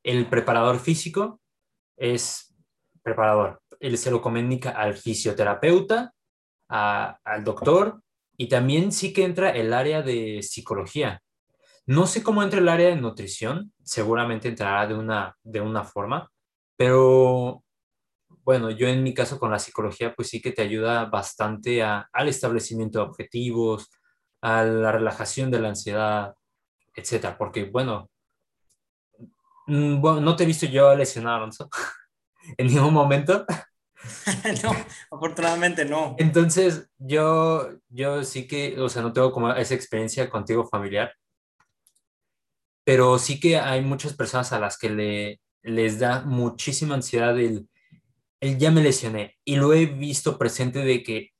el 0.04 0.28
preparador 0.28 0.78
físico 0.78 1.40
es 1.96 2.54
preparador. 3.02 3.60
Él 3.80 3.98
se 3.98 4.10
lo 4.10 4.22
comunica 4.22 4.70
al 4.70 4.94
fisioterapeuta, 4.94 6.14
al 6.68 7.42
doctor 7.42 8.00
y 8.40 8.48
también 8.48 8.90
sí 8.90 9.12
que 9.12 9.24
entra 9.24 9.50
el 9.50 9.74
área 9.74 10.00
de 10.00 10.42
psicología. 10.42 11.22
No 11.84 12.06
sé 12.06 12.22
cómo 12.22 12.42
entra 12.42 12.58
el 12.58 12.70
área 12.70 12.88
de 12.88 12.96
nutrición, 12.96 13.74
seguramente 13.84 14.48
entrará 14.48 14.86
de 14.86 14.94
una, 14.94 15.36
de 15.42 15.60
una 15.60 15.84
forma, 15.84 16.30
pero 16.74 17.62
bueno, 18.42 18.70
yo 18.70 18.88
en 18.88 19.02
mi 19.02 19.12
caso 19.12 19.38
con 19.38 19.50
la 19.50 19.58
psicología, 19.58 20.14
pues 20.14 20.28
sí 20.28 20.40
que 20.40 20.52
te 20.52 20.62
ayuda 20.62 21.04
bastante 21.04 21.82
al 21.82 22.28
establecimiento 22.28 23.00
de 23.00 23.04
objetivos, 23.04 23.90
a 24.40 24.64
la 24.64 24.90
relajación 24.90 25.50
de 25.50 25.60
la 25.60 25.68
ansiedad, 25.68 26.32
etcétera, 26.94 27.36
porque 27.36 27.64
bueno, 27.64 28.08
mm, 29.66 30.00
bueno, 30.00 30.22
no 30.22 30.34
te 30.34 30.44
he 30.44 30.46
visto 30.46 30.64
yo 30.64 30.94
lesionado, 30.96 31.36
Alonso, 31.36 31.68
en 32.56 32.68
ningún 32.68 32.94
momento. 32.94 33.44
no, 34.62 34.72
afortunadamente 35.10 35.84
no. 35.84 36.16
Entonces, 36.18 36.88
yo, 36.98 37.70
yo 37.88 38.24
sí 38.24 38.46
que, 38.46 38.80
o 38.80 38.88
sea, 38.88 39.02
no 39.02 39.12
tengo 39.12 39.32
como 39.32 39.52
esa 39.52 39.74
experiencia 39.74 40.30
contigo 40.30 40.66
familiar, 40.66 41.12
pero 42.84 43.18
sí 43.18 43.38
que 43.38 43.58
hay 43.58 43.82
muchas 43.82 44.14
personas 44.14 44.52
a 44.52 44.60
las 44.60 44.78
que 44.78 44.90
le, 44.90 45.40
les 45.62 45.98
da 45.98 46.22
muchísima 46.22 46.94
ansiedad 46.94 47.38
el, 47.38 47.68
el 48.40 48.58
ya 48.58 48.70
me 48.70 48.82
lesioné 48.82 49.36
y 49.44 49.56
lo 49.56 49.72
he 49.72 49.86
visto 49.86 50.38
presente 50.38 50.80
de 50.80 51.02
que 51.02 51.30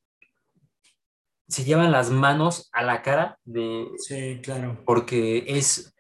se 1.49 1.65
llevan 1.65 1.91
las 1.91 2.11
manos 2.11 2.69
a 2.73 2.83
la 2.83 3.03
cara 3.03 3.39
de... 3.45 3.89
Sí, 3.99 4.41
claro. 4.43 4.81
Porque 4.87 5.45
es... 5.49 5.93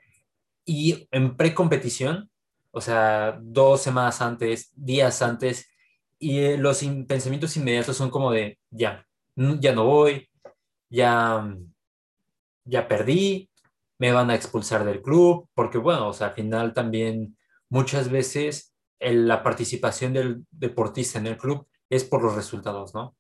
Y 0.65 1.09
en 1.11 1.37
precompetición, 1.37 2.31
o 2.71 2.81
sea, 2.81 3.41
dos 3.43 3.83
semanas 3.83 4.21
antes, 4.21 4.71
días 4.77 5.21
antes, 5.23 5.70
y 6.21 6.39
eh, 6.39 6.59
los 6.59 6.85
pensamientos 7.09 7.57
inmediatos 7.57 7.97
son 7.97 8.11
como 8.11 8.31
de, 8.31 8.59
ya, 8.71 9.05
ya 9.35 9.75
no 9.75 9.87
voy, 9.87 10.29
ya, 10.91 11.57
ya 12.65 12.87
perdí, 12.87 13.51
me 13.99 14.13
van 14.13 14.31
a 14.31 14.35
expulsar 14.35 14.85
del 14.85 15.03
club, 15.03 15.49
porque 15.55 15.79
bueno, 15.79 16.09
o 16.09 16.13
sea, 16.13 16.29
al 16.29 16.35
final 16.35 16.75
también 16.75 17.37
muchas 17.71 18.11
veces 18.11 18.75
la 19.01 19.43
participación 19.43 20.13
del 20.13 20.45
deportista 20.51 21.19
en 21.19 21.27
el 21.27 21.39
club 21.39 21.67
es 21.89 22.05
por 22.05 22.23
los 22.23 22.35
resultados, 22.35 22.95
¿no? 22.95 23.17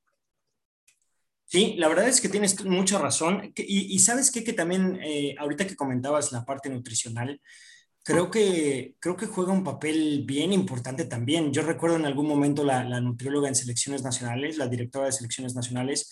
Sí, 1.46 1.74
la 1.78 1.88
verdad 1.88 2.06
es 2.06 2.20
que 2.20 2.28
tienes 2.28 2.64
mucha 2.64 2.98
razón. 2.98 3.52
Y, 3.56 3.98
sabes 3.98 4.30
qué? 4.30 4.44
que 4.44 4.52
también, 4.52 5.00
eh, 5.02 5.34
ahorita 5.36 5.66
que 5.66 5.74
comentabas 5.74 6.30
la 6.30 6.44
parte 6.44 6.70
nutricional, 6.70 7.40
creo 8.02 8.30
que, 8.30 8.94
creo 8.98 9.16
que 9.16 9.26
juega 9.26 9.52
un 9.52 9.64
papel 9.64 10.24
bien 10.26 10.52
importante 10.52 11.04
también. 11.04 11.52
Yo 11.52 11.62
recuerdo 11.62 11.96
en 11.96 12.06
algún 12.06 12.28
momento 12.28 12.64
la, 12.64 12.84
la 12.84 13.00
nutrióloga 13.00 13.48
en 13.48 13.54
selecciones 13.54 14.02
nacionales, 14.02 14.58
la 14.58 14.68
directora 14.68 15.06
de 15.06 15.12
selecciones 15.12 15.54
nacionales, 15.54 16.10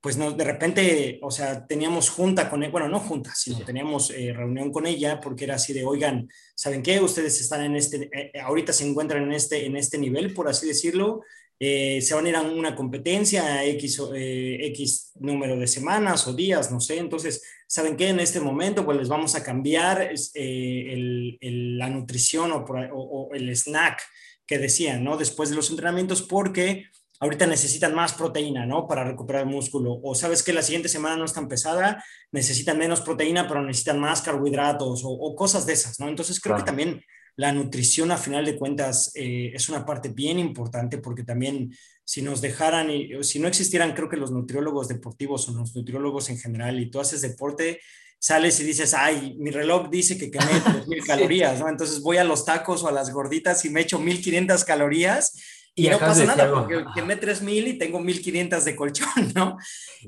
pues 0.00 0.16
no, 0.16 0.30
de 0.30 0.44
repente, 0.44 1.18
o 1.22 1.30
sea, 1.30 1.66
teníamos 1.66 2.10
junta 2.10 2.48
con 2.48 2.62
él, 2.62 2.68
e, 2.68 2.72
bueno, 2.72 2.88
no 2.88 3.00
junta, 3.00 3.34
sino 3.34 3.64
teníamos 3.64 4.10
eh, 4.10 4.32
reunión 4.32 4.70
con 4.70 4.86
ella 4.86 5.20
porque 5.20 5.44
era 5.44 5.56
así 5.56 5.72
de, 5.72 5.84
oigan, 5.84 6.28
¿saben 6.54 6.82
qué? 6.82 7.00
Ustedes 7.00 7.40
están 7.40 7.64
en 7.64 7.74
este, 7.74 8.08
eh, 8.12 8.40
ahorita 8.40 8.72
se 8.72 8.86
encuentran 8.88 9.24
en 9.24 9.32
este, 9.32 9.66
en 9.66 9.76
este 9.76 9.98
nivel, 9.98 10.34
por 10.34 10.48
así 10.48 10.68
decirlo, 10.68 11.22
eh, 11.60 12.00
se 12.00 12.14
van 12.14 12.26
a 12.26 12.28
ir 12.28 12.36
a 12.36 12.42
una 12.42 12.76
competencia 12.76 13.64
X, 13.64 14.00
eh, 14.14 14.58
X 14.66 15.12
número 15.16 15.56
de 15.58 15.66
semanas 15.66 16.26
o 16.28 16.32
días, 16.32 16.70
no 16.70 16.80
sé. 16.80 16.98
Entonces, 16.98 17.42
¿saben 17.66 17.96
qué? 17.96 18.08
En 18.08 18.20
este 18.20 18.40
momento, 18.40 18.84
pues 18.84 18.96
les 18.96 19.08
vamos 19.08 19.34
a 19.34 19.42
cambiar 19.42 20.12
eh, 20.34 21.36
el, 21.40 21.78
la 21.78 21.88
nutrición 21.90 22.52
o, 22.52 22.64
o, 22.64 23.34
el 23.34 23.50
snack 23.50 24.00
que 24.46 24.58
decían, 24.58 25.02
¿no? 25.02 25.16
Después 25.16 25.50
de 25.50 25.56
los 25.56 25.70
entrenamientos, 25.70 26.22
porque 26.22 26.86
ahorita 27.20 27.46
necesitan 27.46 27.94
más 27.94 28.14
proteína, 28.14 28.64
¿no? 28.64 28.86
Para 28.86 29.02
recuperar 29.02 29.42
el 29.42 29.48
músculo. 29.48 29.98
O 30.02 30.14
sabes 30.14 30.44
que 30.44 30.52
la 30.52 30.62
siguiente 30.62 30.88
semana 30.88 31.16
no 31.16 31.24
es 31.24 31.32
tan 31.32 31.48
pesada, 31.48 32.04
necesitan 32.30 32.78
menos 32.78 33.00
proteína, 33.00 33.48
pero 33.48 33.62
necesitan 33.62 33.98
más 33.98 34.22
carbohidratos 34.22 35.02
o, 35.04 35.34
cosas 35.34 35.66
de 35.66 35.72
esas, 35.72 35.98
¿no? 35.98 36.08
Entonces, 36.08 36.40
creo 36.40 36.56
que 36.56 36.62
también 36.62 37.02
la 37.38 37.52
nutrición 37.52 38.10
a 38.10 38.16
final 38.16 38.44
de 38.44 38.56
cuentas 38.56 39.12
eh, 39.14 39.52
es 39.54 39.68
una 39.68 39.86
parte 39.86 40.08
bien 40.08 40.40
importante 40.40 40.98
porque 40.98 41.22
también 41.22 41.72
si 42.04 42.20
nos 42.20 42.40
dejaran, 42.40 42.90
y, 42.90 43.22
si 43.22 43.38
no 43.38 43.46
existieran 43.46 43.94
creo 43.94 44.08
que 44.08 44.16
los 44.16 44.32
nutriólogos 44.32 44.88
deportivos 44.88 45.48
o 45.48 45.52
los 45.52 45.74
nutriólogos 45.76 46.30
en 46.30 46.38
general 46.38 46.80
y 46.80 46.90
tú 46.90 46.98
haces 46.98 47.22
deporte, 47.22 47.80
sales 48.18 48.58
y 48.58 48.64
dices, 48.64 48.92
ay, 48.92 49.36
mi 49.38 49.52
reloj 49.52 49.88
dice 49.88 50.18
que 50.18 50.32
quemé 50.32 50.46
3.000 50.50 51.06
calorías, 51.06 51.60
¿no? 51.60 51.68
Entonces 51.68 52.00
voy 52.00 52.16
a 52.16 52.24
los 52.24 52.44
tacos 52.44 52.82
o 52.82 52.88
a 52.88 52.92
las 52.92 53.12
gorditas 53.12 53.64
y 53.64 53.70
me 53.70 53.82
echo 53.82 54.00
1.500 54.00 54.64
calorías 54.64 55.40
y, 55.76 55.88
no 55.88 56.00
pasa 56.00 56.24
nada 56.24 56.52
porque 56.52 56.84
quemé 56.92 57.20
3.000 57.20 57.68
y 57.68 57.78
tengo 57.78 58.00
1.500 58.00 58.64
de 58.64 58.74
colchón, 58.74 59.32
¿no? 59.36 59.56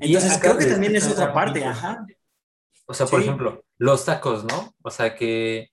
Entonces 0.01 0.37
creo 0.37 0.57
que 0.57 0.65
también 0.65 0.97
es 0.97 1.07
otra 1.07 1.33
parte, 1.33 1.63
ajá. 1.63 2.05
O 2.87 2.93
sea, 2.93 3.05
por 3.05 3.21
ejemplo, 3.21 3.63
los 3.77 4.03
tacos, 4.03 4.43
¿no? 4.43 4.75
O 4.81 4.91
sea, 4.91 5.15
que 5.15 5.70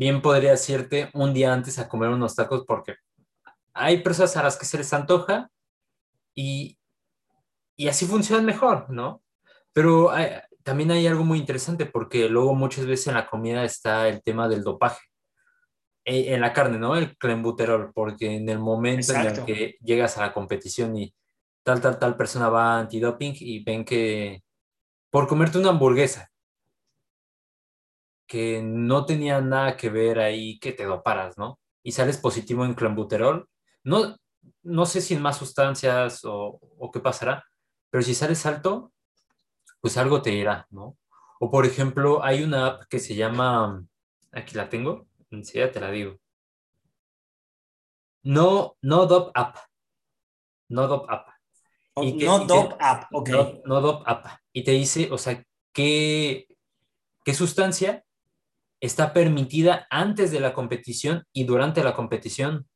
bien 0.00 0.22
podría 0.22 0.54
irte 0.68 1.10
un 1.12 1.34
día 1.34 1.52
antes 1.52 1.78
a 1.78 1.86
comer 1.86 2.08
unos 2.08 2.34
tacos 2.34 2.64
porque 2.66 2.96
hay 3.74 4.02
personas 4.02 4.34
a 4.38 4.42
las 4.42 4.56
que 4.56 4.64
se 4.64 4.78
les 4.78 4.90
antoja 4.94 5.50
y, 6.34 6.78
y 7.76 7.86
así 7.86 8.06
funcionan 8.06 8.46
mejor, 8.46 8.88
¿no? 8.88 9.22
Pero 9.74 10.10
también 10.62 10.90
hay 10.90 11.06
algo 11.06 11.22
muy 11.22 11.38
interesante 11.38 11.84
porque 11.84 12.30
luego 12.30 12.54
muchas 12.54 12.86
veces 12.86 13.08
en 13.08 13.14
la 13.14 13.26
comida 13.26 13.62
está 13.62 14.08
el 14.08 14.22
tema 14.22 14.48
del 14.48 14.64
dopaje. 14.64 15.02
E, 16.06 16.32
en 16.32 16.40
la 16.40 16.54
carne, 16.54 16.78
¿no? 16.78 16.96
El 16.96 17.18
clenbuterol, 17.18 17.92
porque 17.92 18.36
en 18.36 18.48
el 18.48 18.58
momento 18.58 19.12
en 19.12 19.26
el 19.26 19.44
que 19.44 19.76
llegas 19.82 20.16
a 20.16 20.22
la 20.22 20.32
competición 20.32 20.96
y 20.96 21.14
tal, 21.62 21.82
tal, 21.82 21.98
tal 21.98 22.16
persona 22.16 22.48
va 22.48 22.76
a 22.76 22.80
antidoping 22.80 23.34
y 23.38 23.62
ven 23.62 23.84
que 23.84 24.42
por 25.10 25.28
comerte 25.28 25.58
una 25.58 25.68
hamburguesa 25.68 26.30
que 28.30 28.62
no 28.62 29.06
tenía 29.06 29.40
nada 29.40 29.76
que 29.76 29.90
ver 29.90 30.20
ahí 30.20 30.60
que 30.60 30.70
te 30.70 30.84
doparas, 30.84 31.36
¿no? 31.36 31.58
Y 31.82 31.90
sales 31.90 32.16
positivo 32.16 32.64
en 32.64 32.74
clenbuterol, 32.74 33.48
no, 33.82 34.16
no 34.62 34.86
sé 34.86 35.00
si 35.00 35.14
en 35.14 35.22
más 35.22 35.36
sustancias 35.36 36.24
o, 36.24 36.60
o 36.78 36.90
qué 36.92 37.00
pasará, 37.00 37.44
pero 37.90 38.04
si 38.04 38.14
sales 38.14 38.46
alto, 38.46 38.92
pues 39.80 39.96
algo 39.96 40.22
te 40.22 40.30
irá, 40.32 40.68
¿no? 40.70 40.96
O 41.40 41.50
por 41.50 41.66
ejemplo, 41.66 42.22
hay 42.22 42.44
una 42.44 42.66
app 42.66 42.84
que 42.88 43.00
se 43.00 43.16
llama, 43.16 43.84
aquí 44.30 44.54
la 44.54 44.68
tengo, 44.68 45.08
enseguida 45.32 45.72
te 45.72 45.80
la 45.80 45.90
digo. 45.90 46.16
No, 48.22 48.76
no 48.80 49.06
Dop 49.06 49.32
App. 49.34 49.56
No 50.68 50.86
Dop 50.86 51.10
App. 51.10 51.30
no 51.96 52.46
Dop 52.46 52.76
App, 52.78 53.12
ok. 53.12 53.28
No, 53.30 53.60
no 53.64 53.80
Dop 53.80 54.02
App. 54.06 54.24
Y 54.52 54.62
te 54.62 54.70
dice, 54.70 55.08
o 55.10 55.18
sea, 55.18 55.44
qué, 55.72 56.46
qué 57.24 57.34
sustancia 57.34 58.04
está 58.80 59.12
permitida 59.12 59.86
antes 59.90 60.30
de 60.30 60.40
la 60.40 60.54
competición 60.54 61.24
y 61.32 61.44
durante 61.44 61.84
la 61.84 61.94
competición. 61.94 62.66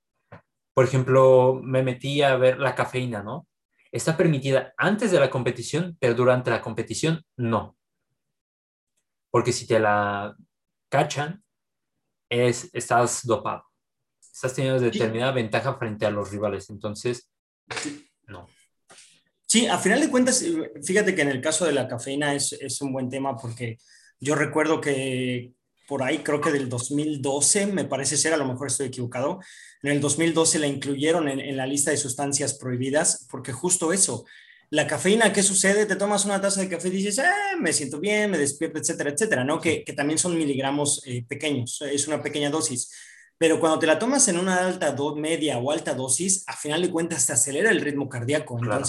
Por 0.74 0.84
ejemplo, 0.84 1.60
me 1.62 1.82
metí 1.82 2.22
a 2.22 2.36
ver 2.36 2.58
la 2.58 2.74
cafeína, 2.74 3.22
¿no? 3.22 3.46
Está 3.90 4.16
permitida 4.16 4.74
antes 4.76 5.10
de 5.10 5.20
la 5.20 5.30
competición, 5.30 5.96
pero 6.00 6.14
durante 6.14 6.50
la 6.50 6.60
competición 6.60 7.24
no. 7.36 7.76
Porque 9.30 9.52
si 9.52 9.66
te 9.66 9.78
la 9.78 10.36
cachan, 10.90 11.42
es, 12.28 12.70
estás 12.72 13.24
dopado. 13.24 13.64
Estás 14.20 14.54
teniendo 14.54 14.80
determinada 14.80 15.32
ventaja 15.32 15.74
frente 15.74 16.06
a 16.06 16.10
los 16.10 16.30
rivales. 16.30 16.70
Entonces, 16.70 17.30
no. 18.26 18.48
Sí, 19.46 19.68
a 19.68 19.78
final 19.78 20.00
de 20.00 20.10
cuentas, 20.10 20.44
fíjate 20.82 21.14
que 21.14 21.22
en 21.22 21.28
el 21.28 21.40
caso 21.40 21.64
de 21.64 21.72
la 21.72 21.86
cafeína 21.86 22.34
es, 22.34 22.52
es 22.54 22.80
un 22.82 22.92
buen 22.92 23.08
tema 23.08 23.36
porque 23.36 23.78
yo 24.18 24.34
recuerdo 24.34 24.80
que 24.80 25.52
por 25.86 26.02
ahí 26.02 26.18
creo 26.18 26.40
que 26.40 26.52
del 26.52 26.68
2012, 26.68 27.66
me 27.66 27.84
parece 27.84 28.16
ser, 28.16 28.32
a 28.32 28.36
lo 28.36 28.46
mejor 28.46 28.68
estoy 28.68 28.86
equivocado, 28.88 29.40
en 29.82 29.92
el 29.92 30.00
2012 30.00 30.58
la 30.58 30.66
incluyeron 30.66 31.28
en, 31.28 31.40
en, 31.40 31.56
la 31.56 31.66
lista 31.66 31.90
de 31.90 31.96
sustancias 31.96 32.54
prohibidas 32.54 33.26
porque 33.30 33.52
justo 33.52 33.92
eso, 33.92 34.24
la 34.70 34.86
cafeína, 34.86 35.32
¿qué 35.32 35.42
sucede? 35.42 35.86
Te 35.86 35.96
tomas 35.96 36.24
una 36.24 36.40
taza 36.40 36.60
de 36.60 36.68
café 36.68 36.88
y 36.88 36.92
dices, 36.92 37.18
eh, 37.18 37.56
me 37.60 37.72
siento 37.72 38.00
bien, 38.00 38.30
me 38.30 38.38
despierto, 38.38 38.78
etcétera, 38.78 39.10
etcétera, 39.10 39.44
¿no? 39.44 39.60
Que, 39.60 39.84
que 39.84 39.92
también 39.92 40.18
son 40.18 40.36
miligramos 40.36 41.02
eh, 41.06 41.24
pequeños, 41.28 41.80
es 41.82 42.08
una 42.08 42.22
pequeña 42.22 42.50
dosis. 42.50 42.90
Pero 43.36 43.60
cuando 43.60 43.78
te 43.78 43.86
la 43.86 43.98
tomas 43.98 44.26
en 44.28 44.38
una 44.38 44.66
alta, 44.66 44.92
do, 44.92 45.14
media 45.14 45.58
o 45.58 45.70
alta 45.70 45.94
dosis, 45.94 46.44
a 46.46 46.56
final 46.56 46.82
de 46.82 46.90
cuentas 46.90 47.26
te 47.26 47.32
acelera 47.32 47.70
el 47.70 47.80
ritmo 47.80 48.08
cardíaco. 48.08 48.56
Claro. 48.56 48.84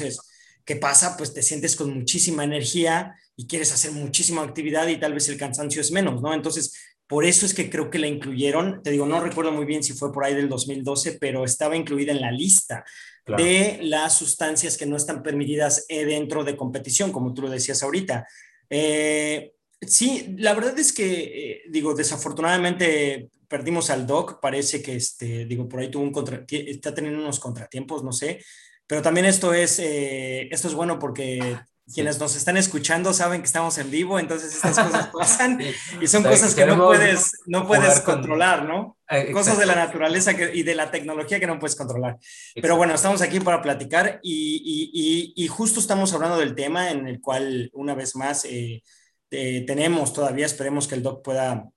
¿Qué 0.66 0.76
pasa? 0.76 1.16
Pues 1.16 1.34
te 1.34 1.42
sientes 1.42 1.76
con 1.76 1.94
muchísima 1.94 2.44
energía 2.44 3.16
y 3.36 3.48
quieres 3.48 3.72
hacer 3.72 3.92
muchísima 3.92 4.42
actividad 4.42 4.88
y 4.88 5.00
tal 5.00 5.14
vez 5.14 5.30
el 5.30 5.38
cansancio 5.38 5.82
es 5.82 5.92
menos, 5.92 6.22
¿no? 6.22 6.34
Entonces, 6.34 6.74
por 7.08 7.24
eso 7.24 7.46
es 7.46 7.54
que 7.54 7.70
creo 7.70 7.90
que 7.90 8.00
la 8.00 8.08
incluyeron. 8.08 8.82
Te 8.82 8.92
digo, 8.92 9.06
no 9.06 9.22
recuerdo 9.22 9.52
muy 9.52 9.66
bien 9.66 9.84
si 9.84 9.94
fue 9.94 10.12
por 10.12 10.26
ahí 10.26 10.34
del 10.34 10.50
2012, 10.50 11.18
pero 11.20 11.46
estaba 11.46 11.76
incluida 11.76 12.12
en 12.12 12.22
la 12.22 12.32
lista 12.32 12.84
claro. 13.24 13.44
de 13.44 13.80
las 13.84 14.18
sustancias 14.18 14.76
que 14.76 14.88
no 14.88 14.98
están 14.98 15.22
permitidas 15.22 15.86
eh, 15.88 16.06
dentro 16.06 16.44
de 16.44 16.58
competición, 16.58 17.12
como 17.12 17.34
tú 17.34 17.44
lo 17.44 17.50
decías 17.50 17.84
ahorita. 17.84 18.28
Eh, 18.70 19.54
sí, 19.82 20.36
la 20.38 20.56
verdad 20.56 20.78
es 20.80 20.92
que, 20.92 21.52
eh, 21.52 21.62
digo, 21.70 21.94
desafortunadamente 21.94 23.30
perdimos 23.48 23.92
al 23.92 24.08
Doc, 24.08 24.40
parece 24.42 24.82
que, 24.82 24.96
este, 24.96 25.46
digo, 25.46 25.70
por 25.70 25.80
ahí 25.80 25.92
tuvo 25.92 26.04
un 26.04 26.12
contra, 26.12 26.44
está 26.50 26.94
teniendo 26.94 27.20
unos 27.22 27.40
contratiempos, 27.40 28.04
no 28.04 28.12
sé, 28.12 28.44
pero 28.88 29.02
también 29.02 29.26
esto 29.26 29.54
es, 29.54 29.80
eh, 29.80 30.48
esto 30.52 30.68
es 30.68 30.74
bueno 30.74 31.00
porque 31.00 31.58
quienes 31.94 32.20
nos 32.20 32.36
están 32.36 32.58
escuchando 32.58 33.14
saben 33.14 33.42
que 33.42 33.48
estamos 33.48 33.78
en 33.78 33.92
vivo, 33.92 34.18
entonces 34.18 34.56
estas 34.56 34.80
cosas 34.80 35.08
pasan 35.14 35.62
y 36.02 36.08
son 36.08 36.22
o 36.22 36.24
sea, 36.24 36.32
cosas 36.32 36.56
que 36.56 36.66
no 36.66 36.78
puedes, 36.84 37.32
no 37.46 37.68
puedes 37.68 38.02
controlar, 38.02 38.66
¿no? 38.66 38.98
Eh, 39.10 39.32
cosas 39.32 39.60
de 39.60 39.68
la 39.68 39.76
naturaleza 39.76 40.36
que, 40.36 40.52
y 40.56 40.64
de 40.64 40.74
la 40.74 40.90
tecnología 40.90 41.40
que 41.40 41.46
no 41.46 41.60
puedes 41.60 41.76
controlar. 41.76 42.14
Exacto. 42.14 42.62
Pero 42.62 42.78
bueno, 42.78 42.96
estamos 42.96 43.22
aquí 43.22 43.40
para 43.40 43.62
platicar 43.62 44.20
y, 44.24 44.62
y, 44.66 45.34
y, 45.36 45.44
y, 45.44 45.48
justo 45.48 45.80
estamos 45.80 46.12
hablando 46.14 46.40
del 46.40 46.56
tema 46.56 46.90
en 46.90 47.08
el 47.08 47.22
cual 47.22 47.70
una 47.74 47.94
vez 47.94 48.16
más 48.16 48.46
eh, 48.46 48.82
eh, 49.30 49.64
tenemos 49.68 50.12
todavía, 50.12 50.48
esperemos 50.48 50.88
que 50.88 50.96
el 50.96 51.04
doc 51.04 51.24
pueda 51.24 51.70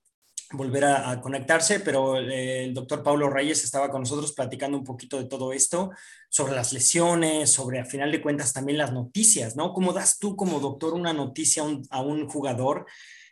volver 0.51 0.85
a, 0.85 1.11
a, 1.11 1.21
conectarse, 1.21 1.79
pero 1.79 2.17
eh, 2.17 2.65
el 2.65 2.73
doctor 2.73 3.03
Paulo 3.03 3.29
Reyes 3.29 3.63
estaba 3.63 3.89
con 3.89 4.01
nosotros 4.01 4.33
platicando 4.33 4.77
un 4.77 4.83
poquito 4.83 5.17
de 5.17 5.25
todo 5.25 5.53
esto, 5.53 5.91
sobre 6.29 6.55
las 6.55 6.73
lesiones, 6.73 7.51
sobre 7.51 7.79
a 7.79 7.85
final 7.85 8.11
de 8.11 8.21
cuentas 8.21 8.53
también 8.53 8.77
las 8.77 8.91
noticias, 8.91 9.55
¿no? 9.55 9.73
¿Cómo 9.73 9.93
das 9.93 10.17
tú 10.17 10.35
como 10.35 10.59
doctor 10.59 10.93
una 10.93 11.13
noticia 11.13 11.63
a 11.91 12.01
un, 12.01 12.27
jugador 12.27 12.85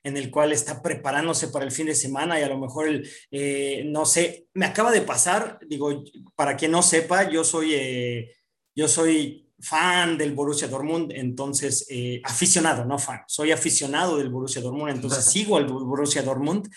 en 0.03 0.15
el 0.15 0.32
cual 0.32 0.51
está 0.51 0.82
preparándose 0.82 1.49
para 1.49 1.65
el 1.65 1.71
fin 1.71 1.88
de 1.88 1.95
semana 1.95 2.39
y 2.39 2.43
a 2.43 2.49
lo 2.49 2.58
mejor, 2.58 2.88
el, 2.88 3.10
eh, 3.32 3.84
no 3.86 4.06
sé, 4.06 4.47
me 4.53 4.65
acaba 4.65 4.91
de 4.91 5.01
pasar, 5.01 5.60
digo, 5.67 6.03
para 6.36 6.56
quien 6.56 6.71
no 6.71 6.82
sepa, 6.82 7.30
yo 7.30 7.43
soy, 7.43 7.73
eh, 7.73 8.36
yo 8.75 8.88
soy 8.88 9.46
fan 9.67 10.17
del 10.17 10.34
Borussia 10.34 10.67
Dortmund, 10.67 11.12
entonces 11.13 11.86
eh, 11.89 12.21
aficionado, 12.23 12.86
no 12.86 12.97
fan, 12.97 13.21
soy 13.27 13.51
aficionado 13.51 14.17
del 14.17 14.30
Borussia 14.30 14.62
Dortmund, 14.62 14.91
entonces 14.91 15.25
sigo 15.25 15.58
al 15.58 15.65
Borussia 15.65 16.23
Dortmund. 16.23 16.69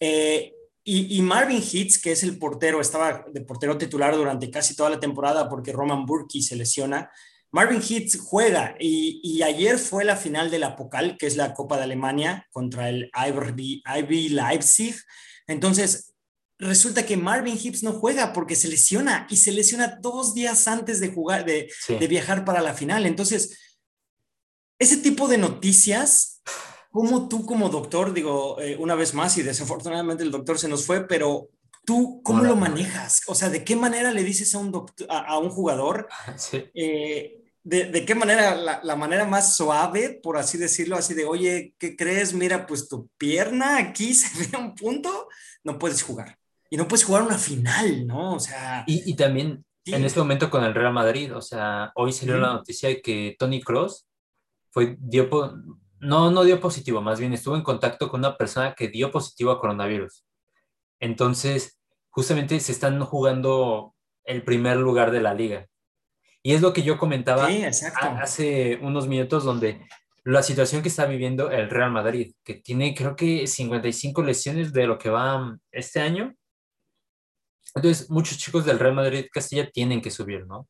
Eh, 0.00 0.52
y, 0.82 1.16
y, 1.16 1.22
Marvin 1.22 1.62
Hitz, 1.62 1.98
que 1.98 2.12
es 2.12 2.22
el 2.24 2.38
portero, 2.38 2.80
estaba 2.80 3.24
de 3.32 3.40
portero 3.40 3.78
titular 3.78 4.14
durante 4.14 4.50
casi 4.50 4.76
toda 4.76 4.90
la 4.90 5.00
temporada 5.00 5.48
porque 5.48 5.72
Roman 5.72 6.04
Burki 6.04 6.42
se 6.42 6.56
lesiona. 6.56 7.10
Marvin 7.52 7.80
Hitz 7.80 8.18
juega 8.18 8.74
y, 8.78 9.20
y, 9.22 9.42
ayer 9.42 9.78
fue 9.78 10.04
la 10.04 10.16
final 10.16 10.50
de 10.50 10.58
la 10.58 10.76
Pokal, 10.76 11.16
que 11.16 11.26
es 11.26 11.36
la 11.36 11.54
Copa 11.54 11.78
de 11.78 11.84
Alemania, 11.84 12.46
contra 12.50 12.88
el 12.90 13.10
IB 13.14 14.30
Leipzig. 14.32 14.96
Entonces, 15.46 16.13
resulta 16.58 17.04
que 17.04 17.16
Marvin 17.16 17.58
Hitz 17.60 17.82
no 17.82 17.92
juega 17.92 18.32
porque 18.32 18.56
se 18.56 18.68
lesiona 18.68 19.26
y 19.30 19.36
se 19.36 19.52
lesiona 19.52 19.98
dos 20.00 20.34
días 20.34 20.68
antes 20.68 21.00
de 21.00 21.08
jugar, 21.08 21.44
de, 21.44 21.70
sí. 21.80 21.96
de 21.96 22.06
viajar 22.06 22.44
para 22.44 22.60
la 22.60 22.74
final. 22.74 23.06
Entonces, 23.06 23.58
ese 24.78 24.98
tipo 24.98 25.28
de 25.28 25.38
noticias 25.38 26.34
¿Cómo 26.94 27.28
tú 27.28 27.44
como 27.44 27.70
doctor, 27.70 28.12
digo, 28.12 28.60
eh, 28.60 28.76
una 28.78 28.94
vez 28.94 29.14
más, 29.14 29.36
y 29.36 29.42
desafortunadamente 29.42 30.22
el 30.22 30.30
doctor 30.30 30.60
se 30.60 30.68
nos 30.68 30.86
fue, 30.86 31.08
pero 31.08 31.50
tú, 31.84 32.22
¿cómo 32.22 32.38
Hola. 32.38 32.50
lo 32.50 32.56
manejas? 32.56 33.22
O 33.26 33.34
sea, 33.34 33.48
¿de 33.50 33.64
qué 33.64 33.74
manera 33.74 34.12
le 34.12 34.22
dices 34.22 34.54
a 34.54 34.58
un, 34.58 34.70
doctor, 34.70 35.04
a, 35.10 35.26
a 35.26 35.38
un 35.38 35.50
jugador? 35.50 36.06
Sí. 36.38 36.70
Eh, 36.72 37.42
de, 37.64 37.86
de, 37.86 38.04
qué 38.04 38.14
manera? 38.14 38.54
La, 38.54 38.80
la, 38.84 38.94
manera 38.94 39.24
más 39.24 39.56
suave, 39.56 40.20
por 40.22 40.36
así 40.36 40.56
decirlo, 40.56 40.94
así 40.94 41.14
de, 41.14 41.24
oye, 41.24 41.74
¿qué 41.78 41.96
crees? 41.96 42.32
Mira, 42.32 42.64
pues 42.64 42.88
tu 42.88 43.08
pierna 43.18 43.78
aquí 43.78 44.14
se 44.14 44.28
ve 44.38 44.56
un 44.56 44.76
punto, 44.76 45.28
no 45.64 45.80
puedes 45.80 46.00
jugar. 46.00 46.38
Y 46.74 46.76
no 46.76 46.88
puedes 46.88 47.04
jugar 47.04 47.22
una 47.22 47.38
final, 47.38 48.04
¿no? 48.04 48.34
O 48.34 48.40
sea... 48.40 48.82
Y, 48.88 49.08
y 49.08 49.14
también 49.14 49.64
sí. 49.84 49.94
en 49.94 50.04
este 50.04 50.18
momento 50.18 50.50
con 50.50 50.64
el 50.64 50.74
Real 50.74 50.92
Madrid, 50.92 51.32
o 51.32 51.40
sea, 51.40 51.92
hoy 51.94 52.10
salió 52.10 52.36
la 52.36 52.52
noticia 52.52 52.88
de 52.88 53.00
que 53.00 53.36
Tony 53.38 53.62
Cross 53.62 54.08
fue, 54.72 54.96
dio, 54.98 55.30
no, 56.00 56.32
no 56.32 56.42
dio 56.42 56.58
positivo, 56.58 57.00
más 57.00 57.20
bien 57.20 57.32
estuvo 57.32 57.54
en 57.54 57.62
contacto 57.62 58.08
con 58.08 58.22
una 58.22 58.36
persona 58.36 58.74
que 58.74 58.88
dio 58.88 59.12
positivo 59.12 59.52
a 59.52 59.60
coronavirus. 59.60 60.24
Entonces, 60.98 61.78
justamente 62.10 62.58
se 62.58 62.72
están 62.72 62.98
jugando 63.04 63.94
el 64.24 64.42
primer 64.42 64.78
lugar 64.78 65.12
de 65.12 65.22
la 65.22 65.32
liga. 65.32 65.68
Y 66.42 66.54
es 66.54 66.60
lo 66.60 66.72
que 66.72 66.82
yo 66.82 66.98
comentaba 66.98 67.46
sí, 67.46 67.62
hace 68.20 68.80
unos 68.82 69.06
minutos, 69.06 69.44
donde 69.44 69.86
la 70.24 70.42
situación 70.42 70.82
que 70.82 70.88
está 70.88 71.06
viviendo 71.06 71.52
el 71.52 71.70
Real 71.70 71.92
Madrid, 71.92 72.34
que 72.42 72.54
tiene 72.54 72.96
creo 72.96 73.14
que 73.14 73.46
55 73.46 74.24
lesiones 74.24 74.72
de 74.72 74.88
lo 74.88 74.98
que 74.98 75.10
va 75.10 75.56
este 75.70 76.00
año. 76.00 76.34
Entonces, 77.74 78.10
muchos 78.10 78.38
chicos 78.38 78.64
del 78.64 78.78
Real 78.78 78.94
Madrid 78.94 79.26
Castilla 79.32 79.70
tienen 79.70 80.00
que 80.00 80.10
subir, 80.10 80.46
¿no? 80.46 80.68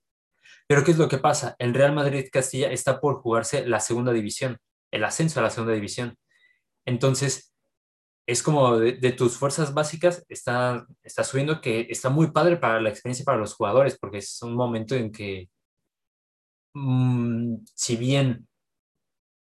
Pero 0.66 0.82
¿qué 0.84 0.92
es 0.92 0.98
lo 0.98 1.08
que 1.08 1.18
pasa? 1.18 1.54
El 1.58 1.74
Real 1.74 1.94
Madrid 1.94 2.28
Castilla 2.32 2.70
está 2.70 3.00
por 3.00 3.20
jugarse 3.20 3.66
la 3.66 3.80
segunda 3.80 4.12
división 4.12 4.58
el 4.94 5.04
ascenso 5.04 5.40
a 5.40 5.42
la 5.42 5.50
segunda 5.50 5.74
división. 5.74 6.16
Entonces, 6.86 7.52
es 8.26 8.42
como 8.42 8.78
de, 8.78 9.12
tus 9.12 9.36
fuerzas 9.36 9.74
básicas 9.74 10.24
está, 10.28 10.86
está 11.02 11.24
subiendo 11.24 11.60
que 11.60 11.88
está 11.90 12.10
muy 12.10 12.30
padre 12.30 12.56
para 12.56 12.80
la 12.80 12.90
experiencia 12.90 13.24
para 13.24 13.38
los 13.38 13.54
jugadores, 13.54 13.98
porque 13.98 14.18
es 14.18 14.40
un 14.42 14.54
momento 14.54 14.94
en 14.94 15.12
que, 15.12 15.50
mmm, 16.74 17.56
si 17.74 17.96
bien 17.96 18.48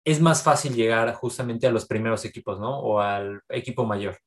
es 0.06 0.22
más 0.22 0.42
fácil 0.44 0.74
llegar 0.74 1.14
justamente 1.16 1.68
a 1.68 1.72
los 1.72 1.86
primeros 1.86 2.26
equipos, 2.26 2.60
¿no? 2.60 2.80
O 2.80 3.00
al 3.00 3.42
equipo 3.50 3.86
mayor. 3.86 4.18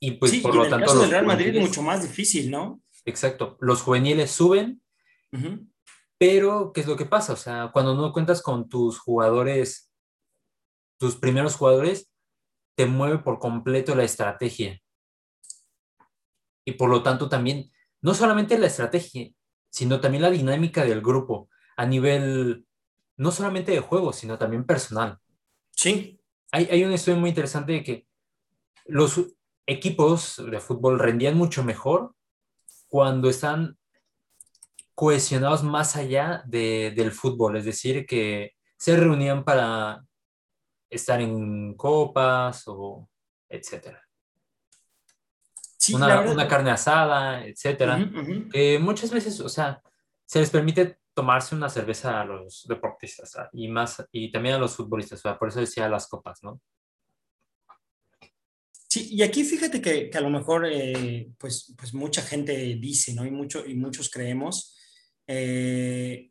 Y 0.00 0.12
pues 0.12 0.30
sí, 0.30 0.40
por 0.40 0.54
y 0.54 0.56
lo 0.58 0.64
en 0.64 0.70
tanto... 0.70 0.84
El 0.84 0.88
caso 0.90 1.00
del 1.00 1.10
Real 1.10 1.26
Madrid 1.26 1.56
es 1.56 1.60
mucho 1.60 1.82
más 1.82 2.02
difícil, 2.02 2.50
¿no? 2.50 2.80
Exacto. 3.04 3.56
Los 3.60 3.82
juveniles 3.82 4.30
suben, 4.30 4.82
uh 5.32 5.36
-huh. 5.36 5.68
Pero, 6.18 6.72
¿qué 6.72 6.80
es 6.80 6.86
lo 6.88 6.96
que 6.96 7.06
pasa? 7.06 7.32
O 7.32 7.36
sea, 7.36 7.70
cuando 7.72 7.94
no 7.94 8.12
cuentas 8.12 8.42
con 8.42 8.68
tus 8.68 8.98
jugadores, 8.98 9.92
tus 10.98 11.14
primeros 11.14 11.54
jugadores, 11.54 12.10
te 12.76 12.86
mueve 12.86 13.18
por 13.18 13.38
completo 13.38 13.94
la 13.94 14.02
estrategia. 14.02 14.80
Y 16.64 16.72
por 16.72 16.90
lo 16.90 17.04
tanto 17.04 17.28
también, 17.28 17.70
no 18.02 18.14
solamente 18.14 18.58
la 18.58 18.66
estrategia, 18.66 19.30
sino 19.70 20.00
también 20.00 20.22
la 20.22 20.30
dinámica 20.30 20.84
del 20.84 21.00
grupo 21.02 21.48
a 21.76 21.86
nivel, 21.86 22.66
no 23.16 23.30
solamente 23.30 23.70
de 23.70 23.80
juego, 23.80 24.12
sino 24.12 24.38
también 24.38 24.66
personal. 24.66 25.18
Sí. 25.70 26.20
Hay, 26.50 26.64
hay 26.64 26.82
un 26.82 26.92
estudio 26.92 27.18
muy 27.18 27.28
interesante 27.28 27.72
de 27.72 27.84
que 27.84 28.06
los 28.86 29.36
equipos 29.68 30.42
de 30.50 30.60
fútbol 30.60 30.98
rendían 30.98 31.36
mucho 31.36 31.62
mejor 31.62 32.14
cuando 32.88 33.28
están 33.28 33.78
cohesionados 34.94 35.62
más 35.62 35.94
allá 35.94 36.42
de, 36.46 36.92
del 36.96 37.12
fútbol, 37.12 37.58
es 37.58 37.66
decir, 37.66 38.06
que 38.06 38.54
se 38.78 38.96
reunían 38.96 39.44
para 39.44 40.02
estar 40.90 41.20
en 41.20 41.74
copas 41.74 42.64
o 42.66 43.08
etcétera. 43.48 44.02
Sí, 45.76 45.94
una, 45.94 46.22
una, 46.22 46.48
carne 46.48 46.70
asada, 46.70 47.46
etcétera, 47.46 47.96
uh 47.96 48.00
-huh, 48.00 48.20
uh 48.20 48.26
-huh. 48.26 48.50
que 48.50 48.78
muchas 48.78 49.10
veces, 49.10 49.38
o 49.40 49.48
sea, 49.48 49.80
se 50.24 50.40
les 50.40 50.50
permite 50.50 50.98
tomarse 51.14 51.54
una 51.54 51.68
cerveza 51.68 52.20
a 52.20 52.24
los 52.24 52.64
deportistas 52.66 53.30
¿sabes? 53.32 53.50
y 53.52 53.68
más 53.68 54.04
y 54.10 54.32
también 54.32 54.54
a 54.54 54.58
los 54.58 54.74
futbolistas, 54.74 55.20
sea, 55.20 55.38
por 55.38 55.48
eso 55.48 55.60
decía 55.60 55.88
las 55.88 56.08
copas, 56.08 56.42
¿no? 56.42 56.60
Sí, 58.88 59.08
y 59.10 59.22
aquí 59.22 59.44
fíjate 59.44 59.82
que, 59.82 60.08
que 60.08 60.18
a 60.18 60.22
lo 60.22 60.30
mejor, 60.30 60.66
eh, 60.66 61.30
pues, 61.38 61.74
pues 61.76 61.92
mucha 61.92 62.22
gente 62.22 62.54
dice, 62.80 63.12
¿no? 63.12 63.26
Y, 63.26 63.30
mucho, 63.30 63.64
y 63.66 63.74
muchos 63.74 64.08
creemos 64.10 64.74
eh, 65.28 66.30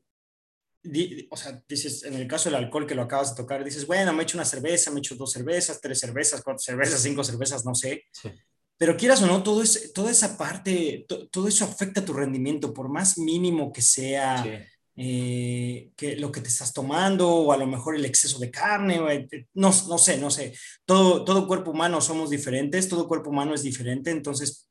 di, 0.81 1.27
o 1.29 1.37
sea, 1.37 1.63
dices, 1.67 2.03
en 2.03 2.15
el 2.15 2.27
caso 2.27 2.49
del 2.49 2.63
alcohol 2.63 2.87
que 2.87 2.95
lo 2.95 3.03
acabas 3.03 3.31
de 3.31 3.41
tocar, 3.41 3.63
dices, 3.63 3.85
bueno, 3.85 4.11
me 4.11 4.21
he 4.21 4.23
hecho 4.23 4.37
una 4.37 4.45
cerveza, 4.45 4.89
me 4.89 4.97
he 4.97 4.99
hecho 4.99 5.15
dos 5.15 5.31
cervezas, 5.31 5.79
tres 5.79 5.99
cervezas, 5.99 6.41
cuatro 6.41 6.59
cervezas, 6.59 7.01
cinco 7.01 7.23
cervezas, 7.23 7.63
no 7.63 7.75
sé. 7.75 8.05
Sí. 8.11 8.29
Pero 8.77 8.97
quieras 8.97 9.21
o 9.21 9.27
no, 9.27 9.43
todo 9.43 9.61
es, 9.61 9.91
toda 9.93 10.11
esa 10.11 10.37
parte, 10.37 11.05
to, 11.07 11.27
todo 11.29 11.47
eso 11.47 11.65
afecta 11.65 12.01
a 12.01 12.05
tu 12.05 12.13
rendimiento, 12.13 12.73
por 12.73 12.89
más 12.89 13.17
mínimo 13.17 13.71
que 13.71 13.81
sea. 13.81 14.43
Sí. 14.43 14.49
Eh, 14.99 15.91
que 15.95 16.15
lo 16.15 16.31
que 16.31 16.41
te 16.41 16.47
estás 16.47 16.73
tomando 16.73 17.29
o 17.29 17.51
a 17.51 17.57
lo 17.57 17.67
mejor 17.67 17.95
el 17.95 18.05
exceso 18.05 18.39
de 18.39 18.49
carne, 18.49 18.99
no, 19.53 19.71
no 19.87 19.97
sé, 19.99 20.17
no 20.17 20.31
sé. 20.31 20.53
Todo, 20.85 21.23
todo 21.23 21.47
cuerpo 21.47 21.69
humano 21.69 22.01
somos 22.01 22.31
diferentes, 22.31 22.89
todo 22.89 23.07
cuerpo 23.07 23.29
humano 23.29 23.53
es 23.53 23.61
diferente, 23.61 24.09
entonces 24.09 24.67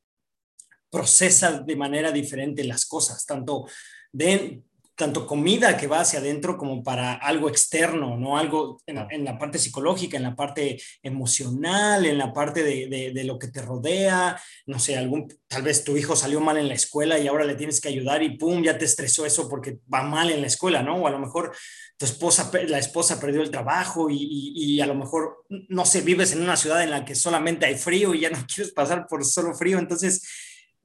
procesa 0.90 1.60
de 1.60 1.76
manera 1.76 2.10
diferente 2.10 2.64
las 2.64 2.86
cosas, 2.86 3.24
tanto 3.24 3.66
de, 4.12 4.62
tanto 4.96 5.26
comida 5.26 5.76
que 5.76 5.86
va 5.86 6.00
hacia 6.00 6.20
adentro 6.20 6.56
como 6.56 6.82
para 6.82 7.12
algo 7.12 7.48
externo, 7.48 8.16
¿no? 8.16 8.38
Algo 8.38 8.80
en, 8.86 9.24
la 9.24 9.38
parte 9.38 9.58
psicológica, 9.58 10.16
en 10.16 10.22
la 10.22 10.34
parte 10.34 10.80
emocional, 11.02 12.06
en 12.06 12.16
la 12.16 12.32
parte 12.32 12.62
de, 12.62 13.12
de, 13.12 13.24
lo 13.24 13.38
que 13.38 13.48
te 13.48 13.60
rodea, 13.60 14.40
no 14.66 14.78
sé, 14.78 14.96
algún, 14.96 15.28
tal 15.48 15.62
vez 15.62 15.84
tu 15.84 15.96
hijo 15.96 16.16
salió 16.16 16.40
mal 16.40 16.56
en 16.56 16.68
la 16.68 16.74
escuela 16.74 17.18
y 17.18 17.28
ahora 17.28 17.44
le 17.44 17.56
tienes 17.56 17.80
que 17.80 17.88
ayudar 17.88 18.22
y 18.22 18.38
pum, 18.38 18.62
ya 18.62 18.78
te 18.78 18.86
estresó 18.86 19.26
eso 19.26 19.48
porque 19.48 19.78
va 19.92 20.02
mal 20.02 20.30
en 20.30 20.40
la 20.40 20.46
escuela, 20.46 20.82
¿no? 20.82 20.96
O 20.96 21.06
a 21.06 21.10
lo 21.10 21.18
mejor 21.18 21.54
tu 21.98 22.06
esposa, 22.06 22.50
la 22.66 22.78
esposa 22.78 23.20
perdió 23.20 23.42
el 23.42 23.50
trabajo 23.50 24.08
y, 24.08 24.16
y, 24.16 24.76
y 24.76 24.80
a 24.80 24.86
lo 24.86 24.94
mejor, 24.94 25.44
no 25.68 25.84
sé, 25.84 26.00
vives 26.00 26.32
en 26.32 26.42
una 26.42 26.56
ciudad 26.56 26.82
en 26.82 26.90
la 26.90 27.04
que 27.04 27.14
solamente 27.14 27.66
hay 27.66 27.76
frío 27.76 28.14
y 28.14 28.20
ya 28.20 28.30
no 28.30 28.38
quieres 28.54 28.72
pasar 28.72 29.06
por 29.06 29.24
solo 29.26 29.54
frío, 29.54 29.78
entonces 29.78 30.22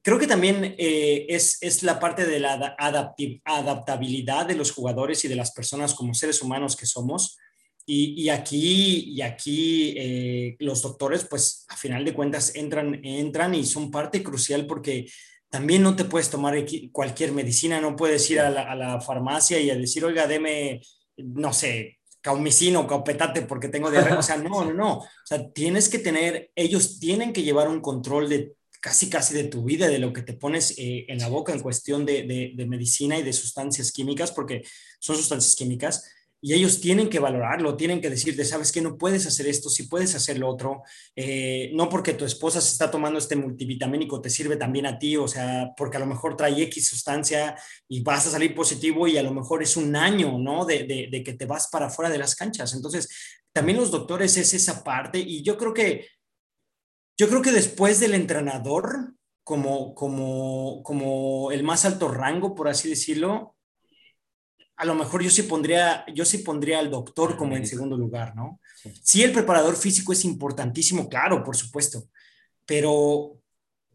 Creo 0.02 0.18
que 0.18 0.26
también 0.26 0.74
eh, 0.78 1.26
es, 1.28 1.58
es, 1.62 1.84
la 1.84 2.00
parte 2.00 2.26
de 2.26 2.40
la 2.40 2.76
adaptabilidad 3.44 4.46
de 4.46 4.56
los 4.56 4.72
jugadores 4.72 5.24
y 5.24 5.28
de 5.28 5.36
las 5.36 5.52
personas 5.52 5.94
como 5.94 6.12
seres 6.12 6.42
humanos 6.42 6.74
que 6.74 6.86
somos. 6.86 7.38
Y, 7.86 8.20
y 8.20 8.28
aquí, 8.28 9.04
y 9.08 9.22
aquí 9.22 9.94
eh, 9.96 10.56
los 10.58 10.82
doctores, 10.82 11.24
pues 11.28 11.66
a 11.68 11.76
final 11.76 12.04
de 12.04 12.14
cuentas, 12.14 12.54
entran, 12.56 13.00
entran 13.04 13.54
y 13.54 13.64
son 13.64 13.90
parte 13.90 14.22
crucial 14.22 14.66
porque 14.66 15.08
también 15.48 15.82
no 15.82 15.94
te 15.94 16.04
puedes 16.04 16.30
tomar 16.30 16.56
cualquier 16.90 17.32
medicina, 17.32 17.80
no 17.80 17.94
puedes 17.94 18.28
ir 18.30 18.40
a 18.40 18.50
la, 18.50 18.62
a 18.62 18.74
la 18.74 19.00
farmacia 19.00 19.60
y 19.60 19.70
a 19.70 19.76
decir, 19.76 20.04
oiga, 20.04 20.26
deme, 20.26 20.80
no 21.16 21.52
sé, 21.52 21.98
caumicino 22.22 22.86
caupetate 22.86 23.42
porque 23.42 23.68
tengo 23.68 23.90
diarrea. 23.90 24.18
O 24.18 24.22
sea, 24.22 24.36
no, 24.36 24.64
no, 24.64 24.72
no. 24.72 24.98
O 24.98 25.08
sea, 25.24 25.50
tienes 25.50 25.88
que 25.88 25.98
tener, 25.98 26.50
ellos 26.56 26.98
tienen 26.98 27.32
que 27.32 27.42
llevar 27.42 27.68
un 27.68 27.80
control 27.80 28.28
de 28.28 28.54
casi 28.82 29.08
casi 29.08 29.32
de 29.34 29.44
tu 29.44 29.62
vida, 29.62 29.88
de 29.88 30.00
lo 30.00 30.12
que 30.12 30.22
te 30.22 30.32
pones 30.32 30.74
eh, 30.76 31.06
en 31.06 31.18
la 31.18 31.28
boca 31.28 31.52
en 31.52 31.60
cuestión 31.60 32.04
de, 32.04 32.52
de, 32.56 32.66
medicina 32.66 33.16
y 33.16 33.22
de 33.22 33.32
sustancias 33.32 33.92
químicas, 33.92 34.32
porque 34.32 34.62
son 34.98 35.14
sustancias 35.14 35.54
químicas, 35.54 36.04
y 36.40 36.52
ellos 36.52 36.80
tienen 36.80 37.08
que 37.08 37.20
valorarlo, 37.20 37.76
tienen 37.76 38.00
que 38.00 38.10
decirte, 38.10 38.44
sabes 38.44 38.72
que 38.72 38.80
no 38.80 38.98
puedes 38.98 39.24
hacer 39.24 39.46
esto, 39.46 39.70
si 39.70 39.84
puedes 39.84 40.16
hacer 40.16 40.36
lo 40.40 40.48
otro, 40.48 40.82
eh, 41.14 41.70
no 41.74 41.88
porque 41.88 42.14
tu 42.14 42.24
esposa 42.24 42.60
se 42.60 42.72
está 42.72 42.90
tomando 42.90 43.20
este 43.20 43.36
multivitamínico 43.36 44.20
te 44.20 44.28
sirve 44.28 44.56
también 44.56 44.86
a 44.86 44.98
ti, 44.98 45.16
o 45.16 45.28
sea, 45.28 45.70
porque 45.76 45.98
a 45.98 46.00
lo 46.00 46.06
mejor 46.06 46.36
trae 46.36 46.60
X 46.62 46.88
sustancia 46.88 47.54
y 47.86 48.02
vas 48.02 48.26
a 48.26 48.32
salir 48.32 48.52
positivo 48.52 49.06
y 49.06 49.16
a 49.16 49.22
lo 49.22 49.32
mejor 49.32 49.62
es 49.62 49.76
un 49.76 49.94
año, 49.94 50.36
¿no? 50.38 50.64
De, 50.64 50.82
de, 50.82 51.06
de 51.08 51.22
que 51.22 51.34
te 51.34 51.46
vas 51.46 51.68
para 51.68 51.88
fuera 51.88 52.10
de 52.10 52.18
las 52.18 52.34
canchas. 52.34 52.74
Entonces, 52.74 53.08
también 53.52 53.78
los 53.78 53.92
doctores 53.92 54.36
es 54.36 54.52
esa 54.54 54.82
parte 54.82 55.20
y 55.20 55.42
yo 55.42 55.56
creo 55.56 55.72
que 55.72 56.08
yo 57.16 57.28
creo 57.28 57.42
que 57.42 57.52
después 57.52 58.00
del 58.00 58.14
entrenador, 58.14 59.14
como, 59.44 59.94
como, 59.94 60.82
como 60.82 61.52
el 61.52 61.62
más 61.62 61.84
alto 61.84 62.08
rango, 62.08 62.54
por 62.54 62.68
así 62.68 62.88
decirlo, 62.88 63.56
a 64.76 64.84
lo 64.84 64.94
mejor 64.94 65.22
yo 65.22 65.30
sí 65.30 65.42
pondría, 65.42 66.04
yo 66.14 66.24
sí 66.24 66.38
pondría 66.38 66.78
al 66.78 66.90
doctor 66.90 67.36
como 67.36 67.56
en 67.56 67.66
segundo 67.66 67.96
lugar, 67.96 68.34
¿no? 68.34 68.60
Sí, 69.02 69.22
el 69.22 69.32
preparador 69.32 69.76
físico 69.76 70.12
es 70.12 70.24
importantísimo, 70.24 71.08
claro, 71.08 71.44
por 71.44 71.56
supuesto, 71.56 72.08
pero, 72.66 73.41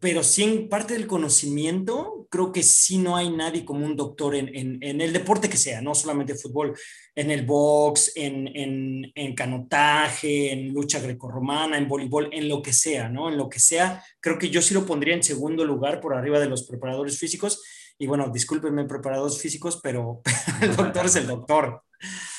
pero 0.00 0.22
sí 0.22 0.44
en 0.44 0.68
parte 0.68 0.94
del 0.94 1.06
conocimiento, 1.06 2.26
creo 2.30 2.52
que 2.52 2.62
sí 2.62 2.98
no 2.98 3.16
hay 3.16 3.30
nadie 3.30 3.64
como 3.64 3.84
un 3.84 3.96
doctor 3.96 4.34
en, 4.36 4.54
en, 4.54 4.78
en 4.80 5.00
el 5.00 5.12
deporte 5.12 5.48
que 5.48 5.56
sea, 5.56 5.80
no 5.80 5.94
solamente 5.94 6.36
fútbol, 6.36 6.76
en 7.14 7.30
el 7.32 7.44
box, 7.44 8.12
en, 8.14 9.10
en, 9.14 9.34
canotaje, 9.34 10.52
en 10.52 10.72
lucha 10.72 11.00
grecorromana, 11.00 11.78
en 11.78 11.88
voleibol, 11.88 12.28
en 12.32 12.48
lo 12.48 12.62
que 12.62 12.72
sea, 12.72 13.08
¿no? 13.08 13.28
En 13.28 13.36
lo 13.36 13.48
que 13.48 13.58
sea, 13.58 14.04
creo 14.20 14.38
que 14.38 14.50
yo 14.50 14.62
sí 14.62 14.72
lo 14.72 14.86
pondría 14.86 15.14
en 15.14 15.22
segundo 15.22 15.64
lugar 15.64 16.00
por 16.00 16.14
arriba 16.14 16.38
de 16.38 16.48
los 16.48 16.64
preparadores 16.64 17.18
físicos. 17.18 17.62
Y 17.98 18.06
bueno, 18.06 18.30
discúlpenme 18.32 18.84
preparadores 18.84 19.40
físicos, 19.40 19.80
pero 19.82 20.20
el 20.62 20.76
doctor 20.76 21.06
es 21.06 21.16
el 21.16 21.26
doctor. 21.26 21.82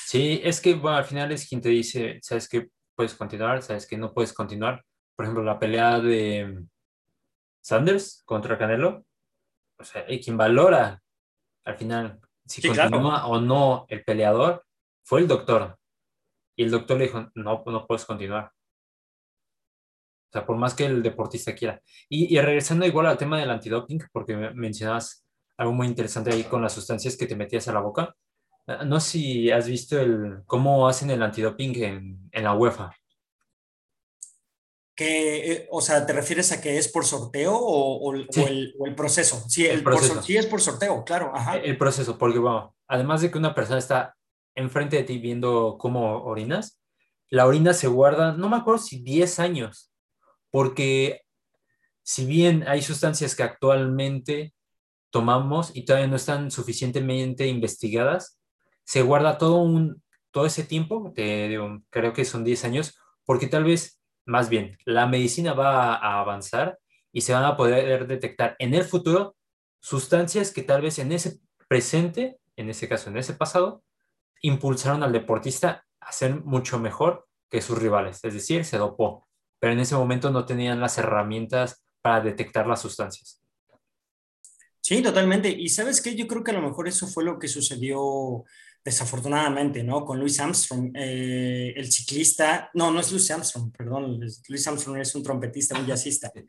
Sí, 0.06 0.40
es 0.42 0.62
que 0.62 0.74
bueno, 0.74 0.96
al 0.96 1.04
final 1.04 1.30
es 1.32 1.46
quien 1.46 1.60
te 1.60 1.68
dice, 1.68 2.18
sabes 2.22 2.48
que 2.48 2.68
puedes 2.96 3.12
continuar, 3.12 3.62
sabes 3.62 3.86
que 3.86 3.98
no 3.98 4.14
puedes 4.14 4.32
continuar. 4.32 4.82
Por 5.14 5.26
ejemplo, 5.26 5.44
la 5.44 5.58
pelea 5.58 6.00
de 6.00 6.64
Sanders 7.60 8.22
contra 8.24 8.58
Canelo, 8.58 9.04
o 9.78 9.84
sea, 9.84 10.04
quien 10.06 10.36
valora 10.36 11.02
al 11.64 11.76
final 11.76 12.20
si 12.46 12.66
continúa 12.66 13.26
o 13.26 13.40
no 13.40 13.86
el 13.88 14.04
peleador 14.04 14.64
fue 15.04 15.20
el 15.20 15.28
doctor. 15.28 15.76
Y 16.56 16.64
el 16.64 16.70
doctor 16.70 16.98
le 16.98 17.04
dijo, 17.04 17.30
no, 17.34 17.62
no 17.64 17.86
puedes 17.86 18.04
continuar. 18.04 18.52
O 20.28 20.32
sea, 20.32 20.46
por 20.46 20.56
más 20.56 20.74
que 20.74 20.84
el 20.84 21.02
deportista 21.02 21.54
quiera. 21.54 21.80
Y, 22.08 22.36
y 22.36 22.40
regresando 22.40 22.86
igual 22.86 23.06
al 23.06 23.18
tema 23.18 23.38
del 23.38 23.50
antidoping, 23.50 24.02
porque 24.12 24.36
mencionabas 24.36 25.24
algo 25.56 25.72
muy 25.72 25.86
interesante 25.86 26.30
ahí 26.30 26.44
con 26.44 26.62
las 26.62 26.72
sustancias 26.72 27.16
que 27.16 27.26
te 27.26 27.36
metías 27.36 27.66
a 27.68 27.72
la 27.72 27.80
boca. 27.80 28.14
No 28.86 29.00
sé 29.00 29.10
si 29.10 29.50
has 29.50 29.66
visto 29.66 29.98
el, 29.98 30.42
cómo 30.46 30.86
hacen 30.86 31.10
el 31.10 31.22
antidoping 31.22 31.82
en, 31.82 32.28
en 32.30 32.44
la 32.44 32.54
UEFA 32.54 32.92
que, 35.00 35.52
eh, 35.52 35.68
o 35.70 35.80
sea, 35.80 36.04
¿te 36.04 36.12
refieres 36.12 36.52
a 36.52 36.60
que 36.60 36.76
es 36.76 36.86
por 36.88 37.06
sorteo 37.06 37.56
o, 37.56 38.12
el, 38.12 38.28
proceso? 38.94 39.42
Sí, 39.48 39.64
el, 39.64 39.82
proceso. 39.82 40.22
sí 40.22 40.36
es 40.36 40.44
por 40.44 40.60
sorteo, 40.60 41.02
claro. 41.06 41.32
El 41.64 41.78
proceso, 41.78 42.18
porque 42.18 42.38
bueno, 42.38 42.76
además 42.86 43.22
de 43.22 43.30
que 43.30 43.38
una 43.38 43.54
persona 43.54 43.78
está 43.78 44.14
enfrente 44.54 44.96
de 44.96 45.04
ti 45.04 45.16
viendo 45.16 45.78
cómo 45.78 46.22
orinas, 46.24 46.82
la 47.30 47.46
orina 47.46 47.72
se 47.72 47.86
guarda, 47.86 48.32
no 48.32 48.50
me 48.50 48.58
acuerdo 48.58 48.82
si 48.82 49.02
10 49.02 49.38
años, 49.38 49.90
porque 50.50 51.22
si 52.02 52.26
bien 52.26 52.68
hay 52.68 52.82
sustancias 52.82 53.34
que 53.34 53.42
actualmente 53.42 54.52
tomamos 55.08 55.74
y 55.74 55.86
todavía 55.86 56.08
no 56.08 56.16
están 56.16 56.50
suficientemente 56.50 57.46
investigadas, 57.46 58.38
se 58.84 59.00
guarda 59.00 59.38
todo, 59.38 59.62
un, 59.62 60.02
todo 60.30 60.44
ese 60.44 60.62
tiempo, 60.62 61.14
creo 61.14 62.12
que 62.12 62.26
son 62.26 62.44
10 62.44 62.64
años, 62.66 62.98
porque 63.24 63.46
tal 63.46 63.64
vez 63.64 63.99
más 64.30 64.48
bien, 64.48 64.78
la 64.84 65.06
medicina 65.06 65.54
va 65.54 65.96
a 65.96 66.20
avanzar 66.20 66.78
y 67.12 67.22
se 67.22 67.32
van 67.32 67.44
a 67.44 67.56
poder 67.56 68.06
detectar 68.06 68.54
en 68.60 68.74
el 68.74 68.84
futuro 68.84 69.36
sustancias 69.80 70.52
que 70.52 70.62
tal 70.62 70.82
vez 70.82 71.00
en 71.00 71.10
ese 71.10 71.40
presente, 71.66 72.38
en 72.54 72.70
ese 72.70 72.88
caso 72.88 73.10
en 73.10 73.16
ese 73.16 73.34
pasado, 73.34 73.82
impulsaron 74.40 75.02
al 75.02 75.12
deportista 75.12 75.84
a 75.98 76.12
ser 76.12 76.44
mucho 76.44 76.78
mejor 76.78 77.26
que 77.50 77.60
sus 77.60 77.76
rivales, 77.76 78.20
es 78.22 78.34
decir, 78.34 78.64
se 78.64 78.78
dopó, 78.78 79.26
pero 79.58 79.72
en 79.72 79.80
ese 79.80 79.96
momento 79.96 80.30
no 80.30 80.46
tenían 80.46 80.80
las 80.80 80.96
herramientas 80.96 81.84
para 82.00 82.20
detectar 82.20 82.68
las 82.68 82.80
sustancias. 82.80 83.42
Sí, 84.80 85.02
totalmente. 85.02 85.48
Y 85.50 85.68
sabes 85.70 86.00
qué, 86.00 86.14
yo 86.14 86.28
creo 86.28 86.44
que 86.44 86.52
a 86.52 86.54
lo 86.54 86.62
mejor 86.62 86.86
eso 86.86 87.08
fue 87.08 87.24
lo 87.24 87.38
que 87.38 87.48
sucedió 87.48 88.44
desafortunadamente, 88.84 89.82
¿no? 89.82 90.04
Con 90.04 90.18
Louis 90.18 90.38
Armstrong, 90.40 90.92
eh, 90.94 91.72
el 91.76 91.90
ciclista, 91.90 92.70
no, 92.74 92.90
no 92.90 93.00
es 93.00 93.10
Louis 93.10 93.30
Armstrong, 93.30 93.70
perdón, 93.76 94.20
Louis 94.48 94.66
Armstrong 94.66 94.98
es 94.98 95.14
un 95.14 95.22
trompetista, 95.22 95.78
un 95.78 95.86
jazzista. 95.86 96.32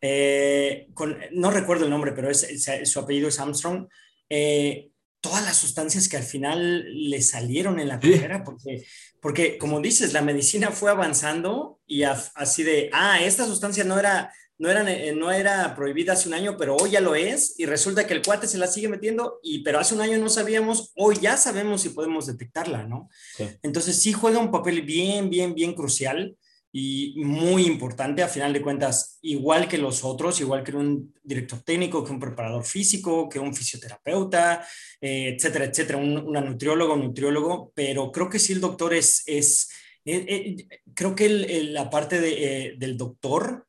Eh, 0.00 0.86
no 1.32 1.50
recuerdo 1.50 1.84
el 1.84 1.90
nombre, 1.90 2.12
pero 2.12 2.32
su 2.32 3.00
apellido 3.00 3.26
es 3.26 3.40
Armstrong. 3.40 3.88
Eh, 4.30 4.92
todas 5.20 5.44
las 5.44 5.56
sustancias 5.56 6.08
que 6.08 6.16
al 6.16 6.22
final 6.22 6.84
le 7.10 7.20
salieron 7.20 7.80
en 7.80 7.88
la 7.88 7.98
carrera, 7.98 8.44
porque, 8.44 8.84
porque 9.20 9.58
como 9.58 9.80
dices, 9.80 10.12
la 10.12 10.22
medicina 10.22 10.70
fue 10.70 10.92
avanzando 10.92 11.80
y 11.84 12.04
así 12.04 12.62
de, 12.62 12.90
ah, 12.92 13.20
esta 13.20 13.44
sustancia 13.46 13.82
no 13.82 13.98
era 13.98 14.32
no 14.58 14.70
era, 14.70 14.92
eh, 14.92 15.14
no 15.14 15.30
era 15.30 15.74
prohibida 15.74 16.14
hace 16.14 16.28
un 16.28 16.34
año, 16.34 16.56
pero 16.56 16.76
hoy 16.76 16.90
ya 16.90 17.00
lo 17.00 17.14
es, 17.14 17.54
y 17.58 17.66
resulta 17.66 18.06
que 18.06 18.14
el 18.14 18.22
cuate 18.22 18.48
se 18.48 18.58
la 18.58 18.66
sigue 18.66 18.88
metiendo, 18.88 19.38
y, 19.42 19.60
pero 19.60 19.78
hace 19.78 19.94
un 19.94 20.00
año 20.00 20.18
no 20.18 20.28
sabíamos, 20.28 20.92
hoy 20.96 21.16
ya 21.20 21.36
sabemos 21.36 21.82
si 21.82 21.90
podemos 21.90 22.26
detectarla, 22.26 22.82
¿no? 22.82 23.08
Entonces 23.62 24.00
sí 24.02 24.12
juega 24.12 24.40
un 24.40 24.50
papel 24.50 24.82
bien, 24.82 25.30
bien, 25.30 25.54
bien 25.54 25.74
crucial 25.74 26.36
y 26.72 27.14
muy 27.24 27.66
importante, 27.66 28.22
a 28.22 28.28
final 28.28 28.52
de 28.52 28.60
cuentas, 28.60 29.18
igual 29.22 29.68
que 29.68 29.78
los 29.78 30.04
otros, 30.04 30.40
igual 30.40 30.64
que 30.64 30.72
un 30.72 31.14
director 31.22 31.60
técnico, 31.62 32.04
que 32.04 32.12
un 32.12 32.20
preparador 32.20 32.64
físico, 32.64 33.28
que 33.28 33.38
un 33.38 33.54
fisioterapeuta, 33.54 34.66
eh, 35.00 35.34
etcétera, 35.36 35.66
etcétera, 35.66 35.98
un, 35.98 36.18
una 36.18 36.40
nutrióloga, 36.40 36.94
un 36.94 37.04
nutriólogo, 37.04 37.72
pero 37.74 38.10
creo 38.10 38.28
que 38.28 38.40
sí 38.40 38.52
el 38.54 38.60
doctor 38.60 38.92
es, 38.92 39.22
es 39.26 39.70
eh, 40.04 40.66
creo 40.94 41.14
que 41.14 41.28
la 41.28 41.88
parte 41.90 42.20
de, 42.20 42.74
del 42.76 42.96
doctor 42.96 43.67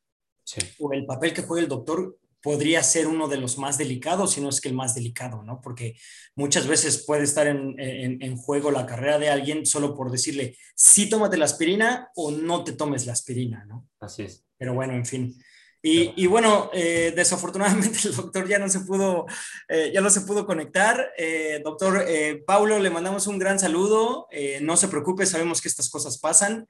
o 0.80 0.94
el 0.94 1.06
papel 1.06 1.34
que 1.34 1.42
juega 1.44 1.64
el 1.64 1.70
doctor 1.70 2.18
podría 2.42 2.82
ser 2.84 3.08
uno 3.08 3.28
de 3.28 3.38
los 3.38 3.58
más 3.58 3.78
delicados, 3.78 4.34
si 4.34 4.42
no 4.42 4.50
es 4.50 4.62
que 4.62 4.70
el 4.70 4.76
más 4.76 4.96
delicado, 4.96 5.44
¿no? 5.44 5.60
Porque 5.62 5.98
muchas 6.36 6.68
veces 6.68 7.04
puede 7.06 7.24
estar 7.24 7.48
en, 7.48 7.76
en, 7.78 8.38
juego 8.38 8.72
la 8.72 8.86
carrera 8.86 9.20
de 9.20 9.30
alguien 9.30 9.66
solo 9.66 9.94
por 9.94 10.10
decirle, 10.10 10.56
sí 10.74 11.10
tómate 11.10 11.36
la 11.36 11.46
aspirina 11.46 12.10
o 12.16 12.32
no 12.32 12.64
te 12.64 12.72
tomes 12.72 13.06
la 13.06 13.14
aspirina, 13.14 13.66
¿no? 13.66 13.88
Así 14.00 14.24
es. 14.24 14.46
Pero 14.58 14.74
bueno, 14.74 14.94
en 14.94 15.06
fin. 15.06 15.36
Y, 15.82 16.28
bueno, 16.28 16.70
eh, 16.74 17.14
desafortunadamente 17.16 17.98
el 18.08 18.16
doctor 18.16 18.48
ya 18.48 18.60
no 18.60 18.68
se 18.68 18.82
pudo, 18.82 19.26
eh, 19.70 19.92
ya 19.94 20.02
no 20.02 20.10
se 20.10 20.22
pudo 20.22 20.46
conectar. 20.46 21.14
Eh, 21.18 21.62
doctor 21.64 22.06
Paulo, 22.46 22.80
le 22.80 22.90
mandamos 22.90 23.28
un 23.28 23.40
gran 23.40 23.60
saludo. 23.60 24.28
no 24.62 24.76
se 24.76 24.90
preocupe, 24.90 25.26
sabemos 25.26 25.62
que 25.62 25.70
estas 25.70 25.90
cosas 25.90 26.18
pasan, 26.18 26.68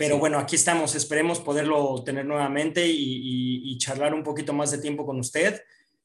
pero 0.00 0.16
bueno, 0.16 0.38
aquí 0.38 0.56
estamos. 0.56 0.94
Esperemos 0.94 1.40
poderlo 1.40 2.02
tener 2.02 2.24
nuevamente 2.24 2.88
y, 2.88 3.76
charlar 3.76 4.14
un 4.14 4.22
poquito 4.22 4.54
más 4.54 4.70
de 4.70 4.78
tiempo 4.78 5.04
con 5.04 5.20
usted. 5.20 5.60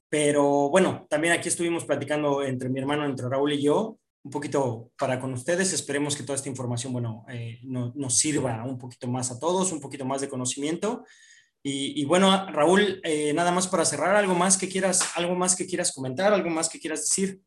Pero 0.10 0.70
bueno, 0.70 1.08
también 1.10 1.34
aquí 1.34 1.48
estuvimos 1.48 1.86
platicando 1.86 2.44
entre 2.44 2.68
mi 2.68 2.82
hermano, 2.82 3.06
entre 3.06 3.30
Raúl 3.30 3.54
y 3.54 3.62
yo, 3.62 3.98
un 4.24 4.32
poquito 4.32 4.92
para 5.00 5.18
con 5.18 5.32
ustedes. 5.32 5.72
Esperemos 5.72 6.18
que 6.18 6.24
toda 6.24 6.36
esta 6.36 6.50
información, 6.50 6.92
bueno, 6.92 7.26
nos 7.72 8.18
sirva 8.18 8.66
un 8.66 8.78
poquito 8.78 9.08
más 9.08 9.32
a 9.32 9.40
todos, 9.40 9.72
un 9.72 9.80
poquito 9.80 10.04
más 10.04 10.20
de 10.20 10.28
conocimiento. 10.28 11.06
Y, 11.64 12.04
bueno, 12.04 12.48
Raúl, 12.52 13.00
eh, 13.02 13.32
nada 13.32 13.54
más 13.54 13.66
para 13.66 13.86
cerrar, 13.86 14.18
algo 14.18 14.36
más 14.36 14.58
que 14.58 14.68
quieras, 14.68 15.14
algo 15.16 15.36
más 15.36 15.56
que 15.56 15.68
quieras 15.68 15.94
comentar, 15.94 16.34
algo 16.34 16.50
más 16.50 16.68
que 16.68 16.82
quieras 16.82 17.00
decir. 17.00 17.40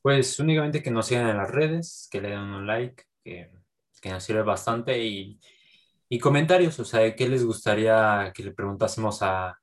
Pues 0.00 0.38
únicamente 0.38 0.82
que 0.82 0.90
nos 0.90 1.08
sigan 1.08 1.28
en 1.28 1.36
las 1.36 1.50
redes, 1.50 2.08
que 2.10 2.22
le 2.22 2.30
den 2.30 2.40
un 2.40 2.66
like, 2.66 3.04
que, 3.22 3.50
que 4.00 4.08
nos 4.08 4.24
sirve 4.24 4.42
bastante 4.42 4.98
y, 5.04 5.38
y, 6.14 6.18
comentarios, 6.18 6.78
o 6.78 6.84
sea, 6.84 7.14
¿qué 7.14 7.28
les 7.28 7.44
gustaría 7.44 8.32
que 8.34 8.42
le 8.42 8.52
preguntásemos 8.52 9.22
a, 9.22 9.58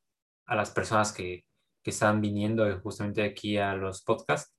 a 0.45 0.55
las 0.55 0.71
personas 0.71 1.11
que, 1.11 1.45
que 1.83 1.91
están 1.91 2.21
viniendo 2.21 2.79
justamente 2.81 3.23
aquí 3.23 3.57
a 3.57 3.73
los 3.73 4.01
podcasts? 4.03 4.53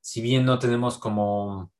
Si 0.00 0.20
bien 0.20 0.44
no 0.44 0.58
tenemos 0.58 0.98
como, 0.98 1.72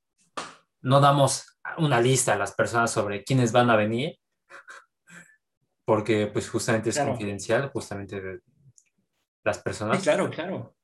no 0.81 1.01
damos 1.01 1.59
una 1.79 2.01
lista 2.01 2.35
a 2.35 2.39
las 2.39 2.53
personas 2.53 2.91
sobre 2.91 3.25
quiénes 3.25 3.53
van 3.53 3.71
a 3.71 3.77
venir, 3.77 4.19
porque 5.85 6.27
pues 6.27 6.49
justamente 6.49 6.91
es 6.91 6.99
confidencial, 6.99 7.71
justamente 7.71 8.21
de 8.21 8.41
las 9.45 9.59
personas. 9.59 10.03
claro, 10.03 10.31
claro. 10.31 10.75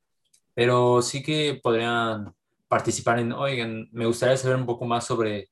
Pero 0.54 1.02
sí 1.02 1.22
que 1.22 1.60
podrían 1.62 2.34
participar 2.66 3.18
en, 3.18 3.32
oigan, 3.32 3.88
me 3.92 4.06
gustaría 4.06 4.36
saber 4.36 4.56
un 4.56 4.66
poco 4.66 4.84
más 4.84 5.06
sobre 5.06 5.48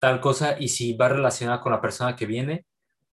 tal 0.00 0.20
cosa 0.20 0.56
y 0.58 0.68
si 0.68 0.94
va 0.94 1.08
relacionada 1.08 1.60
con 1.60 1.70
la 1.70 1.80
persona 1.80 2.16
que 2.16 2.26
viene, 2.26 2.64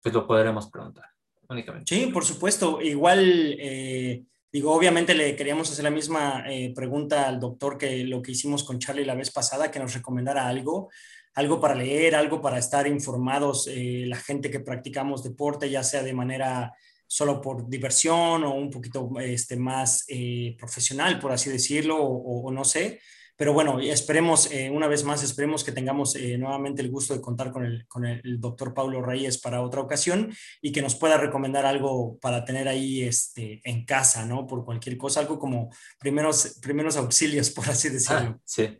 pues 0.02 0.16
lo 0.16 0.26
podremos 0.26 0.72
preguntar 0.72 1.06
únicamente. 1.50 1.96
Sí, 1.96 2.08
por 2.08 2.26
supuesto. 2.26 2.82
Igual, 2.82 3.56
eh, 3.60 4.24
digo, 4.52 4.74
obviamente 4.74 5.14
le 5.14 5.36
queríamos 5.36 5.72
hacer 5.72 5.84
la 5.84 5.92
misma 5.92 6.44
eh, 6.50 6.74
pregunta 6.74 7.28
al 7.28 7.40
doctor 7.40 7.78
que 7.78 8.04
lo 8.04 8.24
que 8.24 8.32
hicimos 8.32 8.64
con 8.64 8.80
Charlie 8.80 9.06
la 9.06 9.16
vez 9.16 9.30
pasada, 9.30 9.70
que 9.70 9.80
nos 9.80 9.94
recomendara 9.94 10.48
algo 10.48 10.90
algo 11.38 11.62
para 11.62 11.76
leer, 11.76 12.16
algo 12.16 12.42
para 12.42 12.58
estar 12.58 12.88
informados, 12.88 13.68
eh, 13.68 14.06
la 14.08 14.18
gente 14.18 14.50
que 14.50 14.60
practicamos 14.60 15.22
deporte, 15.22 15.70
ya 15.70 15.84
sea 15.84 16.02
de 16.02 16.12
manera 16.12 16.74
solo 17.06 17.40
por 17.40 17.70
diversión 17.70 18.44
o 18.44 18.56
un 18.56 18.72
poquito 18.72 19.08
este, 19.20 19.56
más 19.56 20.04
eh, 20.08 20.56
profesional, 20.58 21.20
por 21.20 21.32
así 21.32 21.52
decirlo, 21.52 22.02
o, 22.02 22.52
no 22.52 22.66
sé. 22.66 23.02
Pero 23.38 23.54
bueno, 23.54 23.80
esperemos, 23.80 24.52
eh, 24.52 24.70
una 24.70 24.88
vez 24.88 25.04
más, 25.04 25.24
esperemos 25.24 25.64
que 25.64 25.72
tengamos 25.72 26.16
nuevamente 26.38 26.82
el 26.82 26.90
gusto 26.90 27.14
de 27.14 27.22
contar 27.22 27.52
con 27.52 27.64
el, 27.64 27.88
con 27.88 28.04
el, 28.06 28.42
doctor 28.42 28.74
Pablo 28.74 29.02
Reyes 29.02 29.38
para 29.38 29.62
otra 29.62 29.80
ocasión 29.80 30.34
y 30.62 30.72
que 30.72 30.82
nos 30.82 30.96
pueda 30.96 31.18
recomendar 31.18 31.66
algo 31.66 32.18
para 32.20 32.44
tener 32.44 32.68
ahí 32.68 33.04
este, 33.04 33.62
en 33.64 33.86
casa, 33.86 34.26
¿no? 34.26 34.48
Por 34.48 34.66
cualquier 34.66 34.98
cosa, 34.98 35.20
algo 35.20 35.38
como 35.38 35.70
primeros, 36.00 36.58
primeros 36.62 36.98
auxilios, 36.98 37.50
por 37.52 37.70
así 37.70 37.90
decirlo. 37.90 38.36
Ah, 38.36 38.40
sí. 38.44 38.78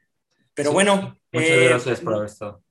Pero 0.58 0.72
bueno. 0.72 1.16
Muchas 1.32 1.50
eh, 1.50 1.68
gracias 1.70 2.00
por 2.02 2.16
haber 2.16 2.28
estado. 2.28 2.64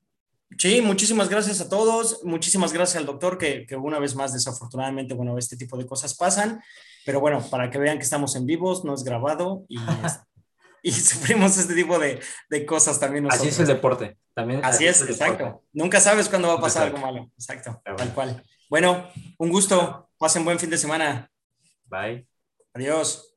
Sí, 0.57 0.81
muchísimas 0.81 1.29
gracias 1.29 1.61
a 1.61 1.69
todos. 1.69 2.23
Muchísimas 2.23 2.73
gracias 2.73 2.97
al 2.97 3.05
doctor, 3.05 3.37
que, 3.37 3.65
una 3.75 3.99
vez 3.99 4.15
más, 4.15 4.33
desafortunadamente, 4.33 5.13
bueno, 5.13 5.37
este 5.37 5.57
tipo 5.57 5.77
de 5.77 5.85
cosas 5.85 6.15
pasan. 6.15 6.61
Pero 7.05 7.19
bueno, 7.19 7.41
para 7.49 7.69
que 7.69 7.77
vean 7.77 7.97
que 7.97 8.03
estamos 8.03 8.35
en 8.35 8.45
vivos, 8.45 8.83
no 8.83 8.93
es 8.93 9.03
grabado 9.03 9.65
y, 9.69 9.77
y 10.87 10.91
sufrimos 10.93 11.57
este 11.57 11.75
tipo 11.75 11.99
de, 11.99 12.21
cosas 12.65 12.99
también 12.99 13.25
nosotros. 13.25 13.47
Así 13.47 13.53
es 13.53 13.59
el 13.59 13.75
deporte. 13.75 14.17
También, 14.33 14.63
así, 14.63 14.85
es, 14.85 15.01
exacto. 15.01 15.63
Nunca 15.73 15.99
sabes 15.99 16.29
cuándo 16.29 16.47
va 16.47 16.55
a 16.55 16.61
pasar 16.61 16.87
algo 16.87 16.99
malo. 16.99 17.29
Exacto, 17.37 17.81
tal 17.83 18.13
cual. 18.13 18.43
Bueno, 18.69 19.09
un 19.37 19.49
gusto. 19.49 20.09
Pasen 20.17 20.45
buen 20.45 20.59
fin 20.59 20.69
de 20.69 20.77
semana. 20.77 21.29
Bye. 21.85 22.27
Adiós. 22.73 23.27